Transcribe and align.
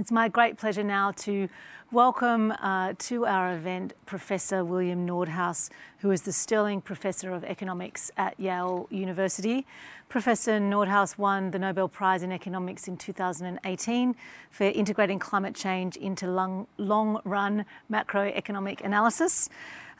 It's 0.00 0.10
my 0.10 0.28
great 0.28 0.56
pleasure 0.56 0.82
now 0.82 1.10
to 1.26 1.46
welcome 1.92 2.52
uh, 2.52 2.94
to 3.00 3.26
our 3.26 3.54
event 3.54 3.92
Professor 4.06 4.64
William 4.64 5.06
Nordhaus, 5.06 5.68
who 5.98 6.10
is 6.10 6.22
the 6.22 6.32
Sterling 6.32 6.80
Professor 6.80 7.34
of 7.34 7.44
Economics 7.44 8.10
at 8.16 8.40
Yale 8.40 8.88
University. 8.90 9.66
Professor 10.08 10.52
Nordhaus 10.58 11.18
won 11.18 11.50
the 11.50 11.58
Nobel 11.58 11.86
Prize 11.86 12.22
in 12.22 12.32
Economics 12.32 12.88
in 12.88 12.96
2018 12.96 14.16
for 14.48 14.64
integrating 14.64 15.18
climate 15.18 15.54
change 15.54 15.98
into 15.98 16.26
long, 16.26 16.66
long 16.78 17.20
run 17.24 17.66
macroeconomic 17.92 18.80
analysis. 18.80 19.50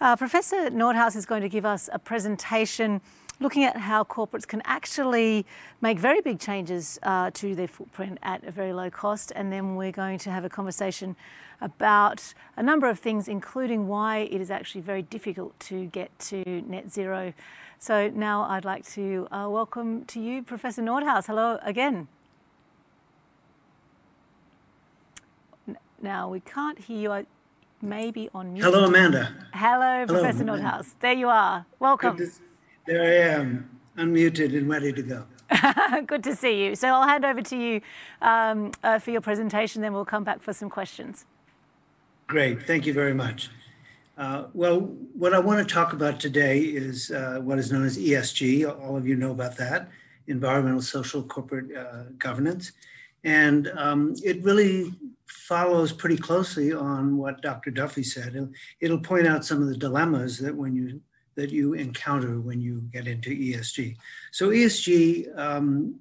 Uh, 0.01 0.17
Professor 0.17 0.71
Nordhaus 0.71 1.15
is 1.15 1.27
going 1.27 1.43
to 1.43 1.49
give 1.51 1.67
us 1.67 1.91
a 1.93 1.99
presentation 1.99 3.03
looking 3.41 3.65
at 3.65 3.77
how 3.77 4.05
corporates 4.05 4.47
can 4.47 4.63
actually 4.65 5.47
make 5.81 5.99
very 5.99 6.21
big 6.21 6.39
changes 6.39 6.99
uh, 7.03 7.31
to 7.33 7.55
their 7.55 7.67
footprint 7.67 8.19
at 8.23 8.45
a 8.45 8.51
very 8.51 8.73
low 8.73 8.91
cost. 8.91 9.33
And 9.35 9.51
then 9.51 9.77
we're 9.77 9.93
going 9.93 10.19
to 10.19 10.31
have 10.31 10.45
a 10.45 10.51
conversation 10.51 11.17
about 11.61 12.35
a 12.57 12.63
number 12.63 12.89
of 12.89 12.99
things, 12.99 13.29
including 13.29 13.89
why 13.89 14.19
it 14.19 14.41
is 14.41 14.51
actually 14.51 14.83
very 14.83 15.03
difficult 15.03 15.59
to 15.61 15.87
get 15.87 16.17
to 16.19 16.45
net 16.67 16.93
zero. 16.93 17.33
So 17.79 18.11
now 18.11 18.43
I'd 18.43 18.65
like 18.65 18.87
to 18.91 19.27
uh, 19.31 19.49
welcome 19.51 20.05
to 20.07 20.21
you 20.21 20.43
Professor 20.43 20.83
Nordhaus. 20.83 21.27
Hello 21.27 21.59
again. 21.63 22.09
Now 26.03 26.29
we 26.29 26.41
can't 26.41 26.79
hear 26.79 26.99
you. 26.99 27.13
I 27.13 27.27
maybe 27.83 28.29
on 28.35 28.53
mute. 28.53 28.65
Hello, 28.65 28.85
Amanda. 28.85 29.35
Hello, 29.55 30.05
Hello 30.07 30.21
Professor 30.21 30.43
Amanda. 30.43 30.83
Nordhaus. 30.83 30.95
There 31.01 31.13
you 31.13 31.29
are. 31.29 31.67
Welcome. 31.79 32.19
There 32.91 33.05
I 33.05 33.39
am, 33.39 33.71
unmuted 33.97 34.59
and 34.59 34.69
ready 34.69 34.93
to 34.93 35.01
go. 35.01 35.25
Good 36.09 36.25
to 36.25 36.35
see 36.35 36.65
you. 36.65 36.75
So 36.75 36.89
I'll 36.89 37.07
hand 37.07 37.25
over 37.25 37.41
to 37.41 37.57
you 37.57 37.81
um, 38.21 38.73
uh, 38.83 38.99
for 38.99 39.13
your 39.13 39.21
presentation, 39.21 39.81
then 39.81 39.93
we'll 39.93 40.05
come 40.05 40.25
back 40.25 40.43
for 40.43 40.53
some 40.53 40.69
questions. 40.69 41.25
Great, 42.27 42.67
thank 42.67 42.87
you 42.87 42.93
very 42.93 43.15
much. 43.15 43.49
Uh, 44.19 44.47
well, 44.55 44.81
what 45.15 45.33
I 45.35 45.39
want 45.39 45.61
to 45.61 45.73
talk 45.73 45.93
about 45.93 46.19
today 46.19 46.59
is 46.63 47.13
uh, 47.13 47.39
what 47.41 47.61
is 47.61 47.71
known 47.71 47.85
as 47.85 47.97
ESG. 47.97 48.69
All 48.83 48.97
of 48.97 49.07
you 49.07 49.15
know 49.15 49.31
about 49.31 49.57
that, 49.59 49.89
environmental, 50.27 50.83
social, 50.83 51.23
corporate 51.23 51.73
uh, 51.73 52.07
governance. 52.19 52.73
And 53.23 53.71
um, 53.77 54.17
it 54.25 54.43
really 54.43 54.93
follows 55.27 55.93
pretty 55.93 56.17
closely 56.17 56.73
on 56.73 57.19
what 57.19 57.41
Dr. 57.41 57.71
Duffy 57.71 58.03
said. 58.03 58.35
It'll, 58.35 58.51
it'll 58.81 58.99
point 58.99 59.29
out 59.29 59.45
some 59.45 59.63
of 59.63 59.69
the 59.69 59.77
dilemmas 59.77 60.39
that 60.39 60.57
when 60.57 60.75
you 60.75 61.01
that 61.41 61.51
you 61.51 61.73
encounter 61.73 62.39
when 62.39 62.61
you 62.61 62.83
get 62.93 63.07
into 63.07 63.31
ESG. 63.31 63.97
So 64.31 64.51
ESG, 64.51 65.39
um, 65.39 65.99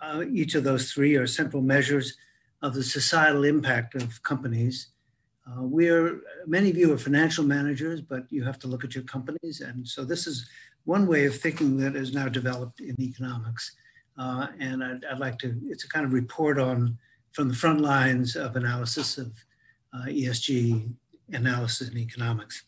uh, 0.00 0.24
each 0.32 0.54
of 0.54 0.64
those 0.64 0.90
three 0.92 1.14
are 1.16 1.26
central 1.26 1.62
measures 1.62 2.16
of 2.62 2.72
the 2.72 2.82
societal 2.82 3.44
impact 3.44 3.94
of 3.94 4.22
companies. 4.22 4.88
Uh, 5.46 5.62
we're, 5.62 6.22
many 6.46 6.70
of 6.70 6.78
you 6.78 6.90
are 6.94 6.98
financial 6.98 7.44
managers, 7.44 8.00
but 8.00 8.24
you 8.30 8.42
have 8.44 8.58
to 8.60 8.66
look 8.66 8.82
at 8.82 8.94
your 8.94 9.04
companies. 9.04 9.60
And 9.60 9.86
so 9.86 10.04
this 10.04 10.26
is 10.26 10.48
one 10.84 11.06
way 11.06 11.26
of 11.26 11.38
thinking 11.38 11.76
that 11.76 11.94
is 11.94 12.14
now 12.14 12.28
developed 12.28 12.80
in 12.80 12.98
economics. 12.98 13.76
Uh, 14.18 14.46
and 14.58 14.82
I'd, 14.82 15.04
I'd, 15.04 15.18
like 15.18 15.38
to, 15.40 15.54
it's 15.68 15.84
a 15.84 15.88
kind 15.88 16.06
of 16.06 16.14
report 16.14 16.58
on 16.58 16.96
from 17.32 17.48
the 17.48 17.54
front 17.54 17.82
lines 17.82 18.36
of 18.36 18.56
analysis 18.56 19.18
of 19.18 19.32
uh, 19.92 20.06
ESG 20.06 20.90
analysis 21.32 21.90
in 21.90 21.98
economics. 21.98 22.64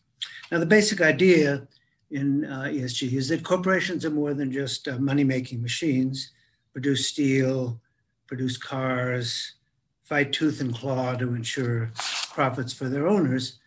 Now, 0.51 0.59
the 0.59 0.65
basic 0.65 1.01
idea 1.01 1.67
in 2.11 2.45
uh, 2.45 2.63
ESG 2.63 3.13
is 3.13 3.29
that 3.29 3.43
corporations 3.43 4.05
are 4.05 4.09
more 4.09 4.33
than 4.33 4.51
just 4.51 4.87
uh, 4.87 4.97
money 4.97 5.23
making 5.23 5.61
machines, 5.61 6.31
produce 6.73 7.07
steel, 7.07 7.79
produce 8.27 8.57
cars, 8.57 9.53
fight 10.03 10.33
tooth 10.33 10.61
and 10.61 10.73
claw 10.73 11.13
to 11.15 11.35
ensure 11.35 11.91
profits 12.33 12.73
for 12.73 12.89
their 12.89 13.07
owners. 13.07 13.59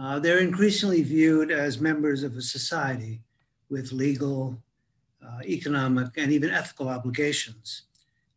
Uh, 0.00 0.18
they're 0.18 0.38
increasingly 0.38 1.02
viewed 1.02 1.50
as 1.50 1.80
members 1.80 2.22
of 2.22 2.36
a 2.36 2.42
society 2.42 3.20
with 3.68 3.90
legal, 3.90 4.56
uh, 5.26 5.40
economic, 5.44 6.08
and 6.16 6.30
even 6.30 6.50
ethical 6.50 6.88
obligations. 6.88 7.82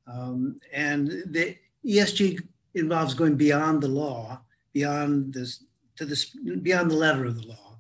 Um, 0.08 0.60
and 0.74 1.08
the 1.28 1.56
ESG 1.86 2.40
involves 2.74 3.14
going 3.14 3.36
beyond 3.36 3.84
the 3.84 3.88
law, 3.88 4.42
beyond 4.74 5.36
this, 5.36 5.64
to 5.98 6.06
this, 6.06 6.26
beyond 6.64 6.90
the 6.90 6.96
letter 6.96 7.26
of 7.26 7.40
the 7.40 7.48
law 7.48 7.71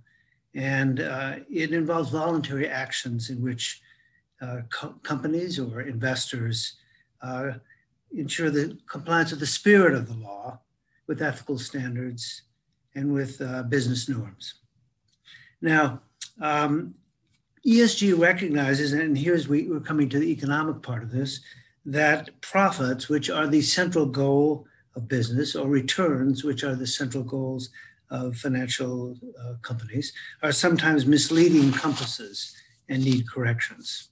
and 0.56 1.00
uh, 1.00 1.36
it 1.50 1.74
involves 1.74 2.10
voluntary 2.10 2.68
actions 2.68 3.30
in 3.30 3.42
which 3.42 3.82
uh, 4.42 4.62
co- 4.70 4.96
companies 5.04 5.60
or 5.60 5.82
investors 5.82 6.78
uh, 7.22 7.52
ensure 8.16 8.50
the 8.50 8.78
compliance 8.90 9.32
with 9.32 9.40
the 9.40 9.46
spirit 9.46 9.94
of 9.94 10.08
the 10.08 10.16
law, 10.16 10.60
with 11.08 11.22
ethical 11.22 11.58
standards, 11.58 12.44
and 12.96 13.14
with 13.14 13.42
uh, 13.42 13.64
business 13.64 14.10
norms. 14.10 14.56
Now, 15.62 16.02
um, 16.42 16.96
ESG 17.66 18.18
recognizes, 18.20 18.94
and 18.94 19.18
here's 19.18 19.48
we, 19.48 19.70
we're 19.70 19.80
coming 19.80 20.10
to 20.10 20.20
the 20.20 20.32
economic 20.32 20.82
part 20.82 21.04
of 21.04 21.12
this, 21.12 21.40
that 21.86 22.30
profits, 22.42 23.08
which 23.08 23.30
are 23.30 23.48
the 23.48 23.62
central 23.62 24.06
goal 24.06 24.66
of 24.96 25.08
business, 25.08 25.56
or 25.56 25.70
returns, 25.70 26.44
which 26.44 26.64
are 26.64 26.76
the 26.76 26.88
central 26.88 27.24
goals 27.24 27.70
of 28.12 28.36
financial 28.36 29.18
uh, 29.42 29.54
companies 29.62 30.14
are 30.44 30.52
sometimes 30.52 31.06
misleading 31.06 31.72
compasses 31.72 32.56
and 32.90 33.04
need 33.04 33.28
corrections. 33.28 34.10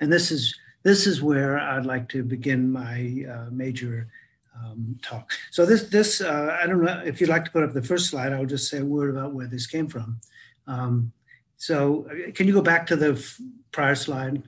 And 0.00 0.12
this 0.12 0.30
is 0.30 0.58
this 0.82 1.06
is 1.06 1.22
where 1.22 1.58
I'd 1.58 1.86
like 1.86 2.08
to 2.10 2.22
begin 2.22 2.70
my 2.70 3.24
uh, 3.30 3.50
major 3.50 4.08
um, 4.56 4.98
talk. 5.02 5.32
So 5.50 5.66
this 5.66 5.84
this 5.84 6.20
uh, 6.20 6.56
I 6.60 6.66
don't 6.66 6.82
know 6.82 7.02
if 7.04 7.20
you'd 7.20 7.30
like 7.30 7.44
to 7.44 7.50
put 7.50 7.62
up 7.62 7.72
the 7.72 7.82
first 7.82 8.10
slide. 8.10 8.32
I'll 8.32 8.46
just 8.46 8.70
say 8.70 8.78
a 8.78 8.84
word 8.84 9.10
about 9.10 9.34
where 9.34 9.46
this 9.46 9.66
came 9.66 9.86
from. 9.86 10.20
Um, 10.66 11.12
so 11.56 12.08
uh, 12.10 12.32
can 12.32 12.46
you 12.46 12.54
go 12.54 12.62
back 12.62 12.86
to 12.88 12.96
the 12.96 13.22
prior 13.72 13.94
slide 13.94 14.42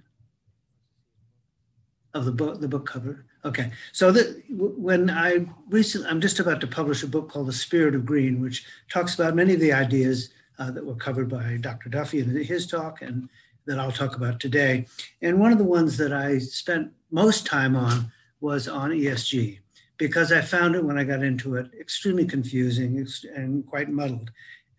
of 2.14 2.24
the 2.24 2.32
book 2.32 2.60
the 2.60 2.68
book 2.68 2.86
cover? 2.86 3.26
Okay, 3.44 3.70
so 3.92 4.12
when 4.50 5.10
I 5.10 5.46
recently, 5.70 6.08
I'm 6.08 6.20
just 6.20 6.40
about 6.40 6.60
to 6.60 6.66
publish 6.66 7.04
a 7.04 7.06
book 7.06 7.30
called 7.30 7.46
The 7.46 7.52
Spirit 7.52 7.94
of 7.94 8.04
Green, 8.04 8.40
which 8.40 8.66
talks 8.90 9.14
about 9.14 9.36
many 9.36 9.54
of 9.54 9.60
the 9.60 9.72
ideas 9.72 10.30
uh, 10.58 10.72
that 10.72 10.84
were 10.84 10.96
covered 10.96 11.28
by 11.28 11.56
Dr. 11.60 11.88
Duffy 11.88 12.18
in 12.18 12.34
his 12.34 12.66
talk 12.66 13.00
and 13.00 13.28
that 13.66 13.78
I'll 13.78 13.92
talk 13.92 14.16
about 14.16 14.40
today. 14.40 14.86
And 15.22 15.38
one 15.38 15.52
of 15.52 15.58
the 15.58 15.64
ones 15.64 15.96
that 15.98 16.12
I 16.12 16.38
spent 16.38 16.90
most 17.10 17.46
time 17.46 17.76
on 17.76 18.10
was 18.40 18.66
on 18.66 18.90
ESG 18.90 19.60
because 19.98 20.32
I 20.32 20.40
found 20.40 20.74
it 20.74 20.84
when 20.84 20.98
I 20.98 21.04
got 21.04 21.22
into 21.22 21.56
it 21.56 21.70
extremely 21.78 22.24
confusing 22.24 23.06
and 23.34 23.66
quite 23.66 23.90
muddled. 23.90 24.30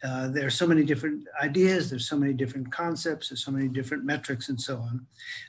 Uh, 0.02 0.30
there 0.30 0.48
are 0.48 0.52
so 0.52 0.66
many 0.66 0.84
different 0.84 1.28
ideas, 1.42 1.90
there's 1.90 2.08
so 2.08 2.18
many 2.18 2.34
different 2.34 2.72
concepts, 2.72 3.30
there's 3.30 3.44
so 3.44 3.52
many 3.52 3.68
different 3.68 4.06
metrics 4.06 4.48
and 4.48 4.60
so 4.60 4.78
on. 4.78 5.06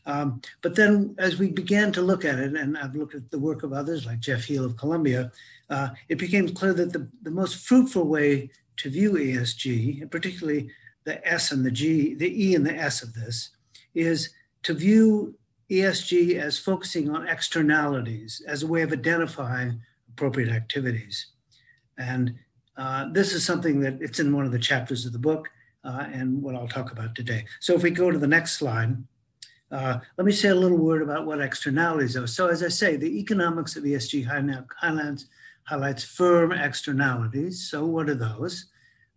Um, 0.06 0.42
but 0.60 0.74
then 0.74 1.14
as 1.18 1.38
we 1.38 1.50
began 1.50 1.92
to 1.92 2.02
look 2.02 2.24
at 2.24 2.38
it, 2.38 2.56
and 2.56 2.76
I've 2.76 2.96
looked 2.96 3.14
at 3.14 3.30
the 3.30 3.38
work 3.38 3.62
of 3.62 3.72
others 3.72 4.06
like 4.06 4.18
Jeff 4.18 4.44
Heal 4.44 4.64
of 4.64 4.76
Columbia, 4.76 5.30
uh, 5.68 5.90
it 6.08 6.18
became 6.18 6.48
clear 6.48 6.72
that 6.74 6.92
the, 6.92 7.06
the 7.22 7.30
most 7.30 7.66
fruitful 7.66 8.08
way 8.08 8.50
to 8.78 8.90
view 8.90 9.12
ESG, 9.12 10.02
and 10.02 10.10
particularly 10.10 10.70
the 11.04 11.26
S 11.26 11.52
and 11.52 11.64
the 11.64 11.70
G, 11.70 12.14
the 12.14 12.44
E 12.44 12.54
and 12.54 12.66
the 12.66 12.74
S 12.74 13.02
of 13.02 13.14
this, 13.14 13.50
is 13.94 14.30
to 14.64 14.74
view 14.74 15.34
ESG 15.70 16.34
as 16.40 16.58
focusing 16.58 17.08
on 17.10 17.28
externalities 17.28 18.42
as 18.46 18.62
a 18.62 18.66
way 18.66 18.82
of 18.82 18.92
identifying 18.92 19.80
appropriate 20.08 20.50
activities. 20.50 21.28
And 21.96 22.34
uh, 22.80 23.12
this 23.12 23.34
is 23.34 23.44
something 23.44 23.78
that 23.78 24.00
it's 24.00 24.20
in 24.20 24.34
one 24.34 24.46
of 24.46 24.52
the 24.52 24.58
chapters 24.58 25.04
of 25.04 25.12
the 25.12 25.18
book 25.18 25.50
uh, 25.84 26.06
and 26.14 26.42
what 26.42 26.54
I'll 26.54 26.66
talk 26.66 26.92
about 26.92 27.14
today. 27.14 27.44
So 27.60 27.74
if 27.74 27.82
we 27.82 27.90
go 27.90 28.10
to 28.10 28.18
the 28.18 28.26
next 28.26 28.52
slide, 28.52 28.96
uh, 29.70 29.98
let 30.16 30.24
me 30.24 30.32
say 30.32 30.48
a 30.48 30.54
little 30.54 30.78
word 30.78 31.02
about 31.02 31.26
what 31.26 31.42
externalities 31.42 32.16
are. 32.16 32.26
So 32.26 32.48
as 32.48 32.62
I 32.62 32.68
say, 32.68 32.96
the 32.96 33.20
economics 33.20 33.76
of 33.76 33.84
ESG 33.84 34.26
highlights, 34.26 35.26
highlights 35.64 36.04
firm 36.04 36.52
externalities. 36.52 37.68
So 37.70 37.84
what 37.84 38.08
are 38.08 38.14
those? 38.14 38.70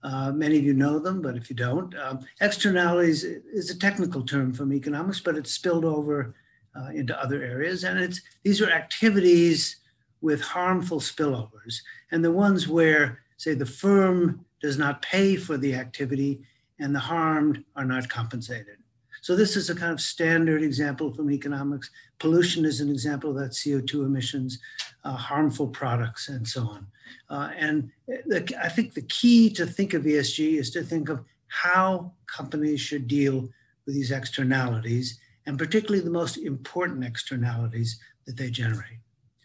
Uh, 0.04 0.34
many 0.34 0.58
of 0.58 0.66
you 0.66 0.74
know 0.74 1.00
them, 1.00 1.22
but 1.22 1.38
if 1.38 1.50
you 1.50 1.56
don't, 1.56 1.98
um, 1.98 2.20
externalities 2.42 3.24
is 3.24 3.70
a 3.70 3.80
technical 3.80 4.24
term 4.24 4.54
from 4.54 4.74
economics, 4.74 5.22
but 5.22 5.38
it's 5.38 5.54
spilled 5.54 5.86
over 5.86 6.36
uh, 6.76 6.90
into 6.90 7.18
other 7.18 7.42
areas. 7.42 7.86
And 7.86 7.98
it's 7.98 8.20
these 8.44 8.62
are 8.62 8.70
activities 8.70 9.78
with 10.20 10.42
harmful 10.42 11.00
spillovers, 11.00 11.78
and 12.12 12.24
the 12.24 12.32
ones 12.32 12.68
where 12.68 13.23
say 13.44 13.54
the 13.54 13.66
firm 13.66 14.45
does 14.62 14.78
not 14.78 15.01
pay 15.01 15.36
for 15.36 15.57
the 15.57 15.75
activity 15.75 16.42
and 16.80 16.95
the 16.95 17.00
harmed 17.00 17.63
are 17.75 17.86
not 17.86 18.07
compensated. 18.10 18.78
So 19.22 19.36
this 19.36 19.56
is 19.56 19.69
a 19.69 19.75
kind 19.75 19.92
of 19.92 20.01
standard 20.01 20.63
example 20.63 21.13
from 21.13 21.31
economics. 21.31 21.90
Pollution 22.19 22.66
is 22.66 22.81
an 22.81 22.90
example 22.90 23.30
of 23.31 23.38
that 23.38 23.51
CO2 23.51 24.06
emissions, 24.06 24.60
uh, 25.04 25.16
harmful 25.16 25.68
products, 25.68 26.30
and 26.30 26.48
so 26.48 26.62
on. 26.63 26.88
Uh, 27.30 27.50
and 27.57 27.90
the, 28.07 28.54
I 28.62 28.69
think 28.69 28.94
the 28.94 29.04
key 29.04 29.50
to 29.51 29.66
think 29.66 29.94
of 29.94 30.04
ESG 30.04 30.57
is 30.60 30.72
to 30.72 30.84
think 30.84 31.10
of 31.10 31.24
how 31.48 32.13
companies 32.28 32.81
should 32.81 33.07
deal 33.07 33.50
with 33.86 33.96
these 33.96 34.12
externalities, 34.12 35.19
and 35.46 35.57
particularly 35.57 36.04
the 36.04 36.10
most 36.10 36.38
important 36.38 37.04
externalities 37.04 38.00
that 38.25 38.38
they 38.38 38.50
generate. 38.50 39.00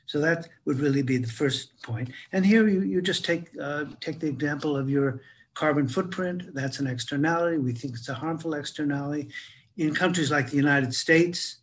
So 0.09 0.21
that 0.21 0.49
would 0.65 0.81
really 0.81 1.03
be 1.03 1.19
the 1.19 1.29
first 1.29 1.81
point. 1.83 2.11
And 2.33 2.45
here 2.45 2.67
you, 2.67 2.81
you 2.81 3.03
just 3.03 3.27
take, 3.27 3.51
uh, 3.61 3.85
take 4.01 4.21
the 4.21 4.27
example 4.27 4.75
of 4.75 4.89
your 4.89 5.21
carbon 5.53 5.87
footprint. 5.87 6.55
That's 6.55 6.81
an 6.81 6.87
externality. 6.87 7.59
We 7.59 7.73
think 7.73 7.95
it's 7.95 8.09
a 8.09 8.15
harmful 8.15 8.55
externality. 8.55 9.29
In 9.77 9.95
countries 9.95 10.31
like 10.31 10.49
the 10.49 10.57
United 10.57 10.95
States, 10.95 11.59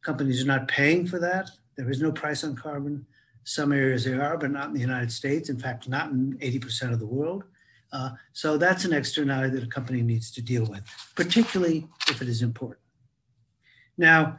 companies 0.00 0.40
are 0.44 0.46
not 0.46 0.68
paying 0.68 1.08
for 1.08 1.18
that. 1.18 1.50
There 1.76 1.90
is 1.90 2.00
no 2.00 2.12
price 2.12 2.44
on 2.44 2.54
carbon. 2.54 3.04
Some 3.42 3.72
areas 3.72 4.04
they 4.04 4.14
are, 4.14 4.38
but 4.38 4.52
not 4.52 4.68
in 4.68 4.74
the 4.74 4.80
United 4.80 5.10
States. 5.10 5.48
In 5.48 5.58
fact, 5.58 5.88
not 5.88 6.10
in 6.10 6.38
80% 6.38 6.92
of 6.92 7.00
the 7.00 7.06
world. 7.06 7.42
Uh, 7.92 8.10
so 8.32 8.56
that's 8.56 8.84
an 8.84 8.92
externality 8.92 9.50
that 9.56 9.64
a 9.64 9.68
company 9.68 10.02
needs 10.02 10.30
to 10.30 10.40
deal 10.40 10.66
with, 10.66 10.84
particularly 11.16 11.88
if 12.08 12.22
it 12.22 12.28
is 12.28 12.42
important. 12.42 12.80
Now, 13.98 14.38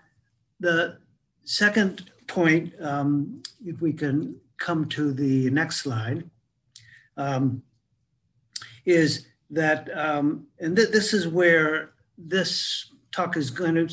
the 0.61 0.99
second 1.43 2.09
point, 2.27 2.73
um, 2.81 3.41
if 3.65 3.81
we 3.81 3.93
can 3.93 4.35
come 4.57 4.87
to 4.89 5.13
the 5.13 5.49
next 5.49 5.77
slide, 5.77 6.29
um, 7.15 7.63
is 8.85 9.27
that, 9.49 9.89
um, 9.97 10.47
and 10.59 10.75
th 10.75 10.89
this 10.89 11.13
is 11.13 11.27
where 11.27 11.91
this 12.17 12.91
talk 13.11 13.37
is 13.37 13.49
going 13.49 13.75
to 13.75 13.87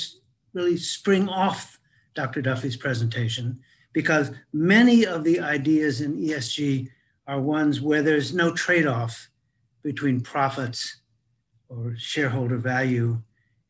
really 0.53 0.77
spring 0.77 1.29
off 1.29 1.79
Dr. 2.15 2.43
Duffy's 2.43 2.77
presentation, 2.77 3.59
because 3.93 4.31
many 4.53 5.07
of 5.07 5.25
the 5.25 5.41
ideas 5.41 6.01
in 6.01 6.17
ESG 6.17 6.89
are 7.27 7.41
ones 7.41 7.81
where 7.81 8.03
there's 8.03 8.35
no 8.35 8.53
trade-off 8.53 9.31
between 9.83 10.21
profits 10.21 11.03
or 11.69 11.95
shareholder 11.97 12.59
value 12.59 13.21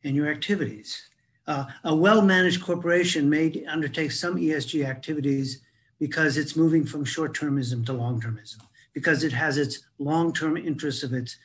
and 0.03 0.15
your 0.15 0.29
activities. 0.29 1.09
Uh, 1.47 1.65
a 1.83 1.95
well-managed 1.95 2.63
corporation 2.63 3.29
may 3.29 3.63
undertake 3.67 4.11
some 4.11 4.35
ESG 4.35 4.85
activities 4.85 5.61
because 5.99 6.37
it's 6.37 6.55
moving 6.55 6.85
from 6.85 7.05
short-termism 7.05 7.85
to 7.85 7.93
long-termism, 7.93 8.61
because 8.93 9.23
it 9.23 9.31
has 9.31 9.57
its 9.57 9.85
long-term 9.99 10.57
interests 10.57 11.03
of 11.03 11.13
its 11.13 11.37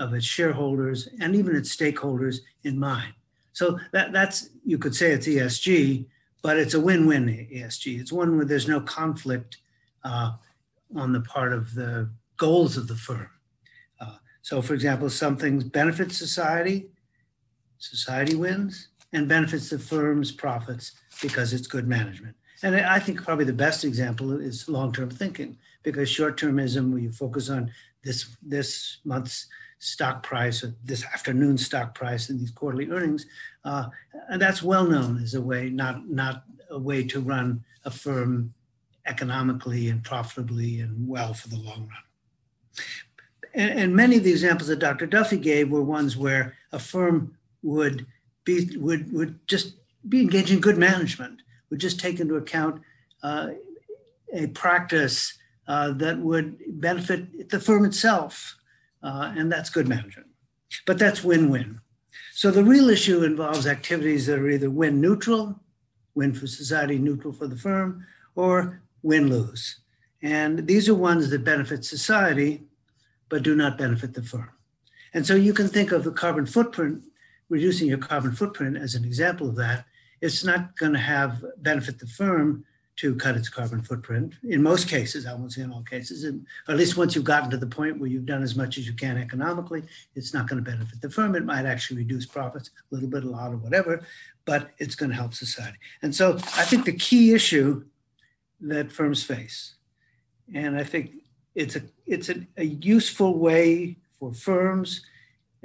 of 0.00 0.12
its 0.12 0.26
shareholders 0.26 1.08
and 1.20 1.36
even 1.36 1.54
its 1.54 1.74
stakeholders 1.74 2.38
in 2.64 2.76
mind. 2.76 3.12
So 3.52 3.78
that, 3.92 4.12
that's 4.12 4.50
you 4.64 4.76
could 4.76 4.94
say 4.94 5.12
it's 5.12 5.28
ESG, 5.28 6.06
but 6.42 6.58
it's 6.58 6.74
a 6.74 6.80
win-win 6.80 7.26
ESG. 7.26 8.00
It's 8.00 8.12
one 8.12 8.36
where 8.36 8.44
there's 8.44 8.66
no 8.66 8.80
conflict 8.80 9.58
uh, 10.02 10.32
on 10.96 11.12
the 11.12 11.20
part 11.20 11.52
of 11.52 11.74
the 11.74 12.10
goals 12.36 12.76
of 12.76 12.88
the 12.88 12.96
firm. 12.96 13.30
Uh, 14.00 14.16
so, 14.42 14.60
for 14.60 14.74
example, 14.74 15.08
some 15.08 15.36
things 15.36 15.62
benefit 15.62 16.10
society, 16.10 16.88
society 17.78 18.34
wins 18.34 18.88
and 19.14 19.28
benefits 19.28 19.70
the 19.70 19.78
firm's 19.78 20.32
profits 20.32 20.92
because 21.22 21.54
it's 21.54 21.68
good 21.68 21.88
management. 21.88 22.36
And 22.62 22.76
I 22.76 22.98
think 22.98 23.22
probably 23.22 23.44
the 23.44 23.52
best 23.52 23.84
example 23.84 24.38
is 24.40 24.68
long-term 24.68 25.10
thinking 25.10 25.56
because 25.82 26.08
short-termism, 26.08 26.90
where 26.90 27.00
you 27.00 27.12
focus 27.12 27.48
on 27.48 27.70
this 28.02 28.36
this 28.42 28.98
month's 29.04 29.46
stock 29.78 30.22
price 30.22 30.64
or 30.64 30.74
this 30.84 31.04
afternoon's 31.04 31.64
stock 31.64 31.94
price 31.94 32.28
and 32.28 32.40
these 32.40 32.50
quarterly 32.50 32.90
earnings, 32.90 33.26
uh, 33.64 33.86
and 34.28 34.42
that's 34.42 34.62
well 34.62 34.84
known 34.84 35.22
as 35.22 35.34
a 35.34 35.40
way 35.40 35.70
not 35.70 36.08
not 36.08 36.44
a 36.70 36.78
way 36.78 37.04
to 37.04 37.20
run 37.20 37.64
a 37.84 37.90
firm 37.90 38.52
economically 39.06 39.90
and 39.90 40.02
profitably 40.02 40.80
and 40.80 41.06
well 41.06 41.34
for 41.34 41.48
the 41.48 41.56
long 41.58 41.80
run. 41.80 42.84
And, 43.54 43.78
and 43.78 43.96
many 43.96 44.16
of 44.16 44.24
the 44.24 44.30
examples 44.30 44.68
that 44.68 44.78
Dr. 44.78 45.06
Duffy 45.06 45.36
gave 45.36 45.70
were 45.70 45.82
ones 45.82 46.16
where 46.16 46.54
a 46.72 46.78
firm 46.78 47.36
would 47.62 48.06
be 48.44 48.76
would 48.76 49.12
would 49.12 49.46
just 49.46 49.74
be 50.08 50.20
engaging 50.20 50.60
good 50.60 50.78
management, 50.78 51.42
would 51.70 51.80
just 51.80 52.00
take 52.00 52.20
into 52.20 52.36
account 52.36 52.82
uh, 53.22 53.50
a 54.32 54.46
practice 54.48 55.36
uh, 55.66 55.92
that 55.92 56.18
would 56.18 56.58
benefit 56.80 57.48
the 57.48 57.60
firm 57.60 57.84
itself, 57.84 58.56
uh, 59.02 59.32
and 59.36 59.50
that's 59.50 59.70
good 59.70 59.88
management. 59.88 60.28
But 60.86 60.98
that's 60.98 61.24
win-win. 61.24 61.80
So 62.32 62.50
the 62.50 62.64
real 62.64 62.90
issue 62.90 63.22
involves 63.22 63.66
activities 63.66 64.26
that 64.26 64.38
are 64.38 64.50
either 64.50 64.70
win 64.70 65.00
neutral, 65.00 65.60
win 66.14 66.34
for 66.34 66.46
society, 66.46 66.98
neutral 66.98 67.32
for 67.32 67.46
the 67.46 67.56
firm, 67.56 68.04
or 68.34 68.82
win 69.02 69.28
lose. 69.28 69.80
And 70.20 70.66
these 70.66 70.88
are 70.88 70.94
ones 70.94 71.30
that 71.30 71.44
benefit 71.44 71.84
society, 71.84 72.64
but 73.28 73.42
do 73.42 73.54
not 73.54 73.78
benefit 73.78 74.14
the 74.14 74.22
firm. 74.22 74.50
And 75.12 75.24
so 75.24 75.34
you 75.34 75.52
can 75.52 75.68
think 75.68 75.92
of 75.92 76.02
the 76.02 76.10
carbon 76.10 76.46
footprint 76.46 77.04
reducing 77.48 77.88
your 77.88 77.98
carbon 77.98 78.32
footprint 78.32 78.76
as 78.76 78.94
an 78.94 79.04
example 79.04 79.48
of 79.48 79.56
that, 79.56 79.84
it's 80.20 80.44
not 80.44 80.76
going 80.76 80.92
to 80.92 80.98
have 80.98 81.44
benefit 81.58 81.98
the 81.98 82.06
firm 82.06 82.64
to 82.96 83.14
cut 83.16 83.36
its 83.36 83.48
carbon 83.48 83.82
footprint. 83.82 84.34
In 84.44 84.62
most 84.62 84.88
cases, 84.88 85.26
I 85.26 85.34
won't 85.34 85.52
say 85.52 85.62
in 85.62 85.72
all 85.72 85.82
cases, 85.82 86.24
and 86.24 86.46
at 86.68 86.76
least 86.76 86.96
once 86.96 87.14
you've 87.14 87.24
gotten 87.24 87.50
to 87.50 87.56
the 87.56 87.66
point 87.66 87.98
where 87.98 88.08
you've 88.08 88.26
done 88.26 88.42
as 88.42 88.54
much 88.54 88.78
as 88.78 88.86
you 88.86 88.92
can 88.92 89.18
economically, 89.18 89.82
it's 90.14 90.32
not 90.32 90.48
going 90.48 90.62
to 90.62 90.70
benefit 90.70 91.00
the 91.00 91.10
firm. 91.10 91.34
It 91.34 91.44
might 91.44 91.66
actually 91.66 91.98
reduce 91.98 92.24
profits 92.24 92.70
a 92.90 92.94
little 92.94 93.08
bit, 93.08 93.24
a 93.24 93.28
lot, 93.28 93.52
or 93.52 93.56
whatever, 93.56 94.02
but 94.44 94.70
it's 94.78 94.94
going 94.94 95.10
to 95.10 95.16
help 95.16 95.34
society. 95.34 95.78
And 96.02 96.14
so 96.14 96.36
I 96.56 96.64
think 96.64 96.84
the 96.84 96.92
key 96.92 97.34
issue 97.34 97.84
that 98.60 98.92
firms 98.92 99.24
face, 99.24 99.74
and 100.54 100.76
I 100.76 100.84
think 100.84 101.10
it's 101.54 101.74
a 101.76 101.82
it's 102.06 102.28
a, 102.28 102.46
a 102.56 102.64
useful 102.64 103.38
way 103.38 103.96
for 104.18 104.32
firms 104.32 105.04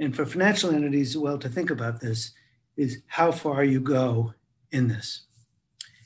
and 0.00 0.16
for 0.16 0.24
financial 0.24 0.70
entities, 0.70 1.16
well, 1.16 1.38
to 1.38 1.48
think 1.48 1.70
about 1.70 2.00
this 2.00 2.32
is 2.76 3.02
how 3.06 3.30
far 3.30 3.62
you 3.62 3.80
go 3.80 4.32
in 4.72 4.88
this, 4.88 5.26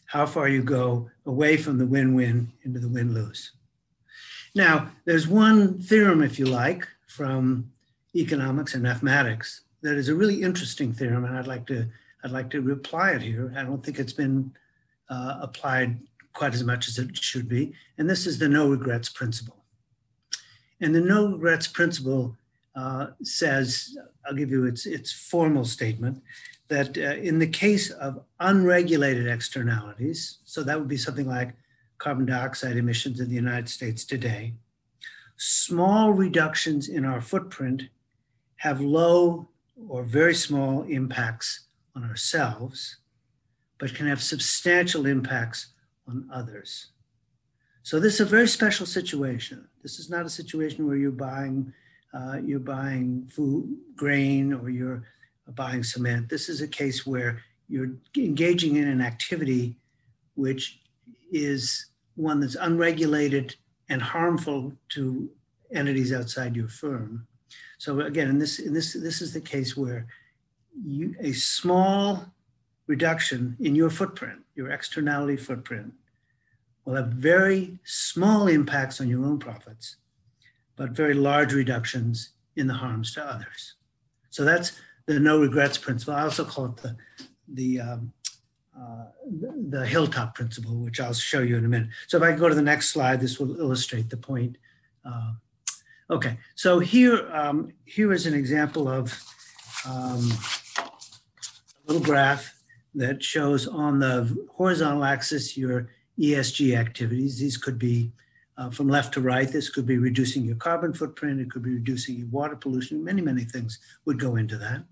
how 0.06 0.26
far 0.26 0.48
you 0.48 0.62
go 0.62 1.08
away 1.26 1.56
from 1.56 1.78
the 1.78 1.86
win 1.86 2.12
win 2.14 2.52
into 2.64 2.80
the 2.80 2.88
win 2.88 3.14
lose. 3.14 3.52
Now, 4.52 4.90
there's 5.04 5.28
one 5.28 5.80
theorem, 5.80 6.22
if 6.22 6.40
you 6.40 6.46
like, 6.46 6.86
from 7.06 7.70
economics 8.16 8.74
and 8.74 8.82
mathematics 8.82 9.62
that 9.82 9.96
is 9.96 10.08
a 10.08 10.14
really 10.14 10.42
interesting 10.42 10.92
theorem, 10.92 11.24
and 11.24 11.38
I'd 11.38 11.46
like 11.46 11.66
to 11.68 11.86
I'd 12.24 12.32
like 12.32 12.50
to 12.50 12.62
reply 12.62 13.10
it 13.10 13.22
here. 13.22 13.52
I 13.56 13.62
don't 13.62 13.84
think 13.84 13.98
it's 13.98 14.14
been 14.14 14.50
uh, 15.10 15.38
applied 15.42 16.00
quite 16.32 16.54
as 16.54 16.64
much 16.64 16.88
as 16.88 16.98
it 16.98 17.16
should 17.16 17.48
be, 17.48 17.74
and 17.98 18.10
this 18.10 18.26
is 18.26 18.38
the 18.38 18.48
no 18.48 18.68
regrets 18.68 19.08
principle. 19.08 19.62
And 20.80 20.94
the 20.94 21.00
no 21.00 21.32
regrets 21.32 21.68
principle 21.68 22.36
uh, 22.74 23.08
says, 23.22 23.96
I'll 24.26 24.34
give 24.34 24.50
you 24.50 24.64
its, 24.66 24.86
its 24.86 25.12
formal 25.12 25.64
statement, 25.64 26.22
that 26.68 26.96
uh, 26.96 27.16
in 27.16 27.38
the 27.38 27.46
case 27.46 27.90
of 27.90 28.24
unregulated 28.40 29.26
externalities, 29.26 30.38
so 30.44 30.62
that 30.62 30.78
would 30.78 30.88
be 30.88 30.96
something 30.96 31.28
like 31.28 31.54
carbon 31.98 32.26
dioxide 32.26 32.76
emissions 32.76 33.20
in 33.20 33.28
the 33.28 33.34
United 33.34 33.68
States 33.68 34.04
today, 34.04 34.54
small 35.36 36.12
reductions 36.12 36.88
in 36.88 37.04
our 37.04 37.20
footprint 37.20 37.82
have 38.56 38.80
low 38.80 39.48
or 39.88 40.02
very 40.02 40.34
small 40.34 40.82
impacts 40.84 41.66
on 41.96 42.04
ourselves, 42.04 42.98
but 43.78 43.94
can 43.94 44.06
have 44.06 44.22
substantial 44.22 45.06
impacts 45.06 45.68
on 46.08 46.28
others. 46.32 46.88
So 47.82 48.00
this 48.00 48.14
is 48.14 48.20
a 48.20 48.24
very 48.24 48.48
special 48.48 48.86
situation. 48.86 49.68
This 49.82 49.98
is 49.98 50.08
not 50.08 50.24
a 50.24 50.30
situation 50.30 50.86
where 50.86 50.96
you're 50.96 51.10
buying 51.10 51.72
uh, 52.14 52.38
you're 52.44 52.60
buying 52.60 53.26
food, 53.30 53.76
grain, 53.96 54.52
or 54.52 54.70
you're 54.70 55.02
buying 55.54 55.82
cement. 55.82 56.28
This 56.28 56.48
is 56.48 56.60
a 56.60 56.68
case 56.68 57.04
where 57.04 57.42
you're 57.68 57.90
engaging 58.16 58.76
in 58.76 58.88
an 58.88 59.00
activity 59.00 59.76
which 60.36 60.80
is 61.32 61.86
one 62.16 62.40
that's 62.40 62.54
unregulated 62.54 63.56
and 63.88 64.00
harmful 64.00 64.72
to 64.90 65.28
entities 65.72 66.12
outside 66.12 66.56
your 66.56 66.68
firm. 66.68 67.26
So 67.78 68.00
again, 68.00 68.28
in 68.28 68.38
this, 68.38 68.58
in 68.58 68.72
this, 68.72 68.92
this 68.92 69.20
is 69.20 69.32
the 69.32 69.40
case 69.40 69.76
where 69.76 70.06
you, 70.84 71.14
a 71.20 71.32
small 71.32 72.32
reduction 72.86 73.56
in 73.60 73.74
your 73.74 73.90
footprint, 73.90 74.40
your 74.54 74.70
externality 74.70 75.36
footprint, 75.36 75.92
will 76.84 76.94
have 76.94 77.08
very 77.08 77.78
small 77.84 78.46
impacts 78.48 79.00
on 79.00 79.08
your 79.08 79.24
own 79.24 79.38
profits 79.38 79.96
but 80.76 80.90
very 80.90 81.14
large 81.14 81.52
reductions 81.52 82.30
in 82.56 82.66
the 82.66 82.74
harms 82.74 83.12
to 83.14 83.24
others. 83.24 83.74
So 84.30 84.44
that's 84.44 84.72
the 85.06 85.20
no 85.20 85.40
regrets 85.40 85.78
principle. 85.78 86.14
I 86.14 86.22
also 86.22 86.44
call 86.44 86.66
it 86.66 86.76
the, 86.76 86.96
the, 87.48 87.80
um, 87.80 88.12
uh, 88.78 89.04
the 89.68 89.86
hilltop 89.86 90.34
principle, 90.34 90.76
which 90.76 91.00
I'll 91.00 91.12
show 91.12 91.40
you 91.40 91.56
in 91.56 91.64
a 91.64 91.68
minute. 91.68 91.88
So 92.08 92.16
if 92.16 92.22
I 92.22 92.32
go 92.32 92.48
to 92.48 92.54
the 92.54 92.62
next 92.62 92.88
slide, 92.88 93.20
this 93.20 93.38
will 93.38 93.58
illustrate 93.60 94.10
the 94.10 94.16
point. 94.16 94.56
Uh, 95.04 95.32
okay, 96.10 96.38
so 96.54 96.78
here, 96.78 97.28
um, 97.32 97.72
here 97.84 98.12
is 98.12 98.26
an 98.26 98.34
example 98.34 98.88
of 98.88 99.16
um, 99.86 100.32
a 100.78 101.92
little 101.92 102.02
graph 102.02 102.54
that 102.94 103.22
shows 103.22 103.66
on 103.66 103.98
the 103.98 104.36
horizontal 104.52 105.04
axis 105.04 105.56
your 105.56 105.88
ESG 106.18 106.76
activities. 106.76 107.38
These 107.38 107.56
could 107.56 107.78
be 107.78 108.12
uh, 108.56 108.70
from 108.70 108.88
left 108.88 109.14
to 109.14 109.20
right. 109.20 109.50
This 109.50 109.68
could 109.68 109.86
be 109.86 109.98
reducing 109.98 110.44
your 110.44 110.56
carbon 110.56 110.92
footprint. 110.92 111.40
It 111.40 111.50
could 111.50 111.62
be 111.62 111.74
reducing 111.74 112.16
your 112.16 112.28
water 112.28 112.56
pollution. 112.56 113.04
Many, 113.04 113.22
many 113.22 113.44
things 113.44 113.78
would 114.04 114.18
go 114.18 114.36
into 114.36 114.56
that. 114.58 114.84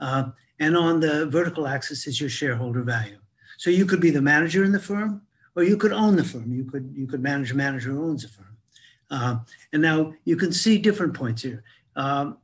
Uh, 0.00 0.30
and 0.58 0.76
on 0.76 1.00
the 1.00 1.26
vertical 1.26 1.66
axis 1.66 2.06
is 2.06 2.20
your 2.20 2.30
shareholder 2.30 2.82
value. 2.82 3.18
So 3.58 3.70
you 3.70 3.86
could 3.86 4.00
be 4.00 4.10
the 4.10 4.22
manager 4.22 4.64
in 4.64 4.72
the 4.72 4.80
firm, 4.80 5.22
or 5.54 5.62
you 5.62 5.76
could 5.76 5.92
own 5.92 6.16
the 6.16 6.24
firm. 6.24 6.52
You 6.52 6.64
could 6.64 6.92
you 6.96 7.06
could 7.06 7.22
manage 7.22 7.52
a 7.52 7.56
manager 7.56 7.90
who 7.90 8.04
owns 8.04 8.24
a 8.24 8.28
firm. 8.28 8.56
Uh, 9.10 9.36
and 9.72 9.82
now 9.82 10.14
you 10.24 10.36
can 10.36 10.52
see 10.52 10.78
different 10.78 11.14
points 11.14 11.42
here. 11.42 11.62
Um, 11.94 12.38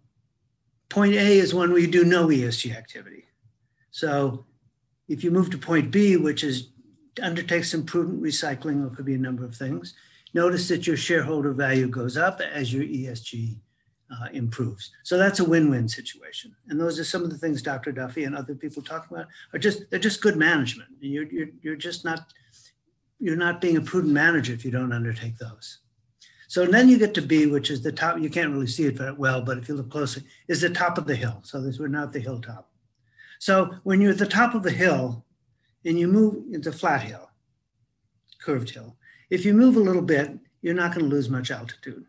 point 0.89 1.15
A 1.15 1.39
is 1.39 1.55
one 1.55 1.71
where 1.71 1.81
you 1.81 1.87
do 1.87 2.05
no 2.05 2.27
ESG 2.29 2.77
activity. 2.77 3.25
So 3.91 4.45
if 5.09 5.25
you 5.25 5.31
move 5.31 5.51
to 5.51 5.59
point 5.59 5.91
B, 5.91 6.17
which 6.17 6.45
is 6.45 6.69
undertake 7.23 7.65
some 7.65 7.85
prudent 7.85 8.23
recycling, 8.23 8.87
or 8.87 8.95
could 8.95 9.07
be 9.07 9.15
a 9.15 9.19
number 9.19 9.45
of 9.45 9.57
things, 9.57 9.95
notice 10.35 10.69
that 10.69 10.87
your 10.87 10.97
shareholder 10.97 11.53
value 11.53 11.89
goes 11.89 12.17
up 12.17 12.41
as 12.41 12.73
your 12.73 12.85
ESG 12.85 13.57
uh, 14.11 14.29
improves. 14.33 14.91
So 15.03 15.19
that's 15.19 15.41
a 15.41 15.45
win-win 15.45 15.89
situation. 15.89 16.55
And 16.69 16.81
those 16.81 16.99
are 16.99 17.05
some 17.05 17.25
of 17.25 17.31
the 17.31 17.39
things 17.39 17.63
Dr. 17.63 17.93
Duffy 17.93 18.25
and 18.25 18.35
other 18.35 18.55
people 18.55 18.83
talk 18.83 19.11
about 19.11 19.27
are 19.53 19.59
just, 19.59 19.91
they're 19.91 19.99
just 19.99 20.23
good 20.23 20.37
management. 20.37 20.91
And 21.03 21.13
You're, 21.13 21.27
you're, 21.27 21.49
you're 21.63 21.77
just 21.77 22.05
not, 22.05 22.21
you're 23.19 23.37
not 23.37 23.61
being 23.61 23.77
a 23.77 23.83
prudent 23.83 24.13
manager 24.13 24.53
if 24.53 24.65
you 24.65 24.71
don't 24.71 24.93
undertake 24.93 25.37
those. 25.39 25.79
So 26.49 26.65
then 26.65 26.89
you 26.89 26.99
get 26.99 27.13
to 27.15 27.23
B, 27.23 27.47
which 27.47 27.71
is 27.71 27.83
the 27.83 27.93
top, 27.93 28.19
you 28.19 28.31
can't 28.31 28.53
really 28.53 28.67
see 28.67 28.87
it 28.87 28.97
very 28.97 29.13
well, 29.13 29.43
but 29.43 29.59
if 29.59 29.69
you 29.69 29.75
look 29.75 29.91
closely, 29.91 30.23
is 30.49 30.63
the 30.63 30.71
top 30.71 30.97
of 30.97 31.07
the 31.07 31.15
hill. 31.15 31.41
So 31.45 31.61
this, 31.61 31.79
we're 31.79 31.89
now 31.89 32.05
at 32.05 32.13
the 32.13 32.21
hilltop. 32.21 32.71
So 33.39 33.75
when 33.83 34.01
you're 34.01 34.13
at 34.13 34.19
the 34.19 34.27
top 34.27 34.55
of 34.55 34.63
the 34.63 34.71
hill 34.71 35.27
and 35.85 35.99
you 35.99 36.09
move 36.09 36.45
into 36.51 36.73
flat 36.73 37.03
hill, 37.03 37.31
curved 38.41 38.71
hill, 38.71 38.97
if 39.31 39.45
you 39.45 39.55
move 39.55 39.77
a 39.77 39.81
little 39.81 40.03
bit, 40.03 40.39
you're 40.63 40.75
not 40.75 40.95
going 40.95 41.09
to 41.09 41.15
lose 41.15 41.29
much 41.29 41.51
altitude. 41.51 42.05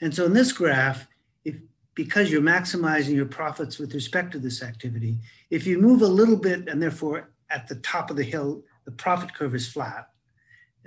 And 0.00 0.14
so 0.14 0.24
in 0.24 0.32
this 0.32 0.52
graph, 0.52 1.06
if 1.44 1.56
because 1.94 2.30
you're 2.30 2.40
maximizing 2.40 3.14
your 3.14 3.26
profits 3.26 3.78
with 3.78 3.94
respect 3.94 4.32
to 4.32 4.38
this 4.38 4.62
activity, 4.62 5.18
if 5.50 5.66
you 5.66 5.78
move 5.78 6.02
a 6.02 6.06
little 6.06 6.36
bit 6.36 6.68
and 6.68 6.82
therefore 6.82 7.30
at 7.50 7.68
the 7.68 7.76
top 7.76 8.10
of 8.10 8.16
the 8.16 8.22
hill, 8.22 8.62
the 8.84 8.92
profit 8.92 9.34
curve 9.34 9.54
is 9.54 9.68
flat. 9.68 10.08